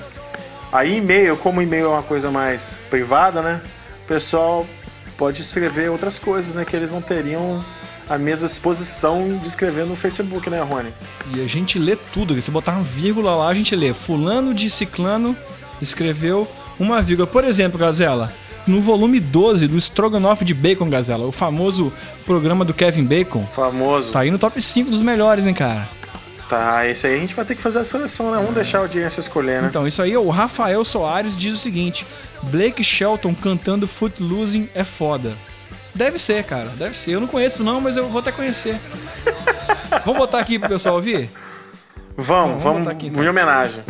Aí 0.71 0.97
e-mail, 0.97 1.37
como 1.37 1.61
e-mail 1.61 1.85
é 1.85 1.89
uma 1.89 2.03
coisa 2.03 2.31
mais 2.31 2.79
privada, 2.89 3.41
né? 3.41 3.61
O 4.03 4.07
pessoal 4.07 4.65
pode 5.17 5.41
escrever 5.41 5.89
outras 5.89 6.17
coisas, 6.17 6.53
né? 6.53 6.65
Que 6.65 6.75
eles 6.75 6.91
não 6.91 7.01
teriam 7.01 7.63
a 8.09 8.17
mesma 8.17 8.47
disposição 8.47 9.37
de 9.41 9.47
escrever 9.47 9.85
no 9.85 9.95
Facebook, 9.95 10.49
né, 10.49 10.61
Rony? 10.61 10.93
E 11.33 11.41
a 11.41 11.47
gente 11.47 11.79
lê 11.79 11.95
tudo. 11.95 12.39
Se 12.41 12.51
botar 12.51 12.73
uma 12.73 12.83
vírgula 12.83 13.35
lá, 13.35 13.47
a 13.47 13.53
gente 13.53 13.75
lê. 13.75 13.93
Fulano 13.93 14.53
de 14.53 14.69
Ciclano 14.69 15.35
escreveu 15.81 16.47
uma 16.79 17.01
vírgula. 17.01 17.27
Por 17.27 17.43
exemplo, 17.43 17.79
Gazela, 17.79 18.33
no 18.67 18.81
volume 18.81 19.19
12 19.19 19.67
do 19.67 19.77
Stroganoff 19.77 20.43
de 20.43 20.53
Bacon, 20.53 20.89
Gazela, 20.89 21.25
o 21.25 21.31
famoso 21.31 21.91
programa 22.25 22.63
do 22.63 22.73
Kevin 22.73 23.03
Bacon, 23.03 23.45
Famoso. 23.47 24.11
tá 24.11 24.21
aí 24.21 24.31
no 24.31 24.39
top 24.39 24.61
5 24.61 24.89
dos 24.89 25.01
melhores, 25.01 25.47
hein, 25.47 25.53
cara? 25.53 25.87
Tá, 26.47 26.85
esse 26.87 27.07
aí 27.07 27.15
a 27.15 27.19
gente 27.19 27.33
vai 27.33 27.45
ter 27.45 27.55
que 27.55 27.61
fazer 27.61 27.79
a 27.79 27.85
seleção, 27.85 28.31
né? 28.31 28.37
Vamos 28.37 28.53
deixar 28.53 28.79
a 28.79 28.81
audiência 28.81 29.19
escolher, 29.19 29.61
né? 29.61 29.69
Então, 29.69 29.87
isso 29.87 30.01
aí, 30.01 30.15
o 30.15 30.29
Rafael 30.29 30.83
Soares 30.83 31.37
diz 31.37 31.53
o 31.53 31.57
seguinte: 31.57 32.05
Blake 32.43 32.83
Shelton 32.83 33.33
cantando 33.33 33.87
Footloosing 33.87 34.69
é 34.75 34.83
foda. 34.83 35.33
Deve 35.93 36.17
ser, 36.17 36.43
cara, 36.43 36.69
deve 36.69 36.97
ser. 36.97 37.11
Eu 37.11 37.21
não 37.21 37.27
conheço, 37.27 37.63
não, 37.63 37.79
mas 37.79 37.95
eu 37.95 38.07
vou 38.07 38.19
até 38.19 38.31
conhecer. 38.31 38.79
vamos 40.05 40.17
botar 40.19 40.39
aqui 40.39 40.57
pro 40.57 40.69
pessoal 40.69 40.95
ouvir? 40.95 41.29
Vamos, 42.15 42.27
vamos 42.27 42.63
vamos, 42.63 42.79
botar 42.79 42.91
aqui, 42.91 43.07
então. 43.07 43.23
em 43.23 43.29
homenagem. 43.29 43.83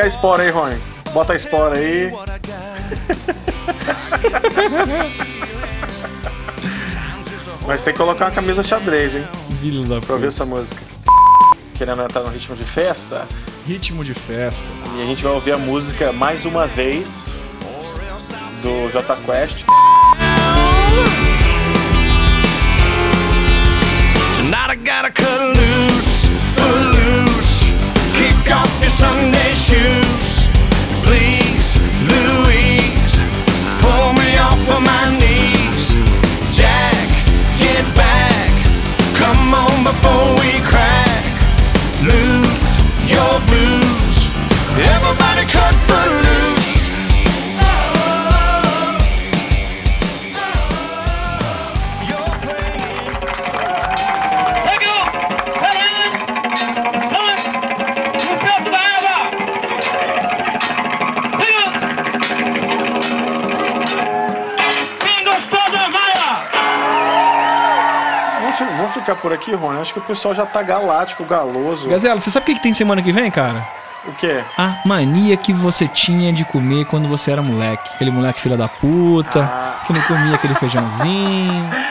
Pega 0.00 0.06
a 0.06 0.14
espora 0.14 0.42
aí, 0.44 0.50
Rony. 0.50 0.80
Bota 1.12 1.34
a 1.34 1.36
espora 1.36 1.78
aí. 1.78 2.10
Mas 7.66 7.82
tem 7.82 7.92
que 7.92 7.98
colocar 7.98 8.24
uma 8.24 8.30
camisa 8.30 8.62
xadrez, 8.62 9.14
hein? 9.14 9.26
Da 9.86 10.00
Pra 10.00 10.14
ouvir 10.14 10.28
essa 10.28 10.46
música. 10.46 10.80
Querendo 11.74 12.00
entrar 12.00 12.22
no 12.22 12.30
ritmo 12.30 12.56
de 12.56 12.64
festa. 12.64 13.28
Ritmo 13.66 14.02
de 14.02 14.14
festa. 14.14 14.64
E 14.96 15.02
a 15.02 15.04
gente 15.04 15.22
vai 15.22 15.32
ouvir 15.34 15.52
a 15.52 15.58
música 15.58 16.10
mais 16.12 16.46
uma 16.46 16.66
vez 16.66 17.38
do 18.62 18.88
J 18.88 19.16
Quest. 19.16 19.66
Tonight 24.34 24.70
I 24.70 24.76
gotta 24.76 25.10
cut 25.12 25.58
loose, 25.58 26.26
footloose. 26.56 27.29
Kick 28.20 28.52
off 28.52 28.68
your 28.82 28.90
Sunday 28.90 29.52
shoes. 29.54 30.46
Please, 31.06 31.68
Louise, 32.12 33.14
pull 33.80 34.12
me 34.12 34.36
off 34.36 34.60
of 34.76 34.82
my 34.84 35.04
knees. 35.20 35.96
Jack, 36.52 37.08
get 37.56 37.84
back. 37.96 38.52
Come 39.16 39.54
on 39.54 39.84
before 39.88 40.28
we 40.42 40.52
crack. 40.68 41.24
Lose 42.04 42.72
your 43.08 43.34
blues. 43.48 44.16
Everybody 44.76 45.44
cut 45.48 45.74
footloose. 45.88 46.29
Por 69.20 69.32
aqui, 69.32 69.54
Rony. 69.54 69.80
Acho 69.80 69.92
que 69.92 69.98
o 70.00 70.02
pessoal 70.02 70.34
já 70.34 70.44
tá 70.46 70.62
galáctico, 70.62 71.24
galoso. 71.24 71.88
Gazela, 71.88 72.18
você 72.18 72.30
sabe 72.30 72.44
o 72.44 72.46
que, 72.46 72.54
que 72.56 72.62
tem 72.62 72.74
semana 72.74 73.02
que 73.02 73.12
vem, 73.12 73.30
cara? 73.30 73.66
O 74.06 74.12
quê? 74.12 74.42
A 74.56 74.76
mania 74.86 75.36
que 75.36 75.52
você 75.52 75.86
tinha 75.86 76.32
de 76.32 76.42
comer 76.44 76.86
quando 76.86 77.06
você 77.06 77.32
era 77.32 77.42
moleque. 77.42 77.90
Aquele 77.94 78.10
moleque 78.10 78.40
filha 78.40 78.56
da 78.56 78.66
puta, 78.66 79.40
Ah. 79.42 79.84
que 79.86 79.92
não 79.92 80.00
comia 80.02 80.34
aquele 80.34 80.54
feijãozinho. 80.54 81.68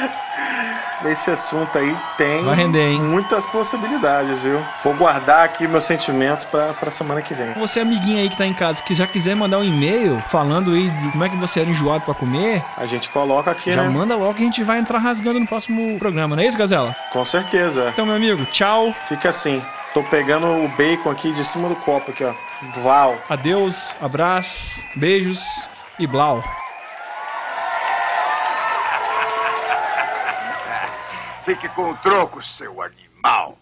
Esse 1.06 1.32
assunto 1.32 1.78
aí 1.78 1.96
tem 2.18 2.44
render, 2.54 3.00
muitas 3.00 3.46
possibilidades, 3.48 4.44
viu? 4.44 4.62
Vou 4.84 4.94
guardar 4.94 5.46
aqui 5.46 5.68
meus 5.68 5.86
sentimentos 5.86 6.44
pra, 6.44 6.74
pra 6.74 6.92
semana 6.92 7.22
que 7.22 7.34
vem. 7.34 7.54
Você, 7.54 7.80
amiguinho 7.80 8.20
aí 8.20 8.30
que 8.30 8.38
tá 8.38 8.46
em 8.46 8.54
casa, 8.54 8.84
que 8.84 8.94
já 8.94 9.08
quiser 9.08 9.36
mandar 9.36 9.60
um 9.60 9.64
e-mail 9.64 10.22
falando 10.28 10.72
aí 10.72 10.90
de 10.90 11.12
como 11.12 11.24
é 11.24 11.30
que 11.30 11.38
você 11.38 11.62
era 11.62 11.70
enjoado 11.70 12.04
pra 12.04 12.14
comer, 12.14 12.62
A 12.78 12.86
gente 12.86 13.10
coloca 13.10 13.50
aqui, 13.52 13.72
já 13.72 13.84
né? 13.84 13.90
manda 13.90 14.16
logo 14.16 14.34
que 14.34 14.42
a 14.42 14.46
gente 14.46 14.64
vai 14.64 14.80
entrar 14.80 15.00
rasgando 15.00 15.40
no 15.40 15.48
próximo 15.48 15.98
programa, 15.98 16.36
não 16.36 16.44
é 16.44 16.48
isso, 16.48 16.58
Gazela? 16.58 16.96
Com 17.12 17.24
certeza. 17.24 17.90
Então, 17.94 18.06
meu 18.06 18.16
amigo, 18.16 18.46
tchau. 18.48 18.94
Fica 19.08 19.30
assim. 19.30 19.62
Tô 19.94 20.04
pegando 20.04 20.46
o 20.48 20.68
bacon 20.78 21.10
aqui 21.10 21.32
de 21.32 21.44
cima 21.44 21.68
do 21.70 21.76
copo 21.78 22.12
aqui, 22.12 22.24
ó. 22.24 22.34
Val. 22.82 23.16
Adeus, 23.30 23.96
abraço, 24.02 24.80
beijos 24.96 25.42
e 25.98 26.06
blau. 26.06 26.44
Fique 31.50 31.68
com 31.70 31.90
o 31.90 31.96
troco, 31.96 32.44
seu 32.44 32.80
animal. 32.80 33.59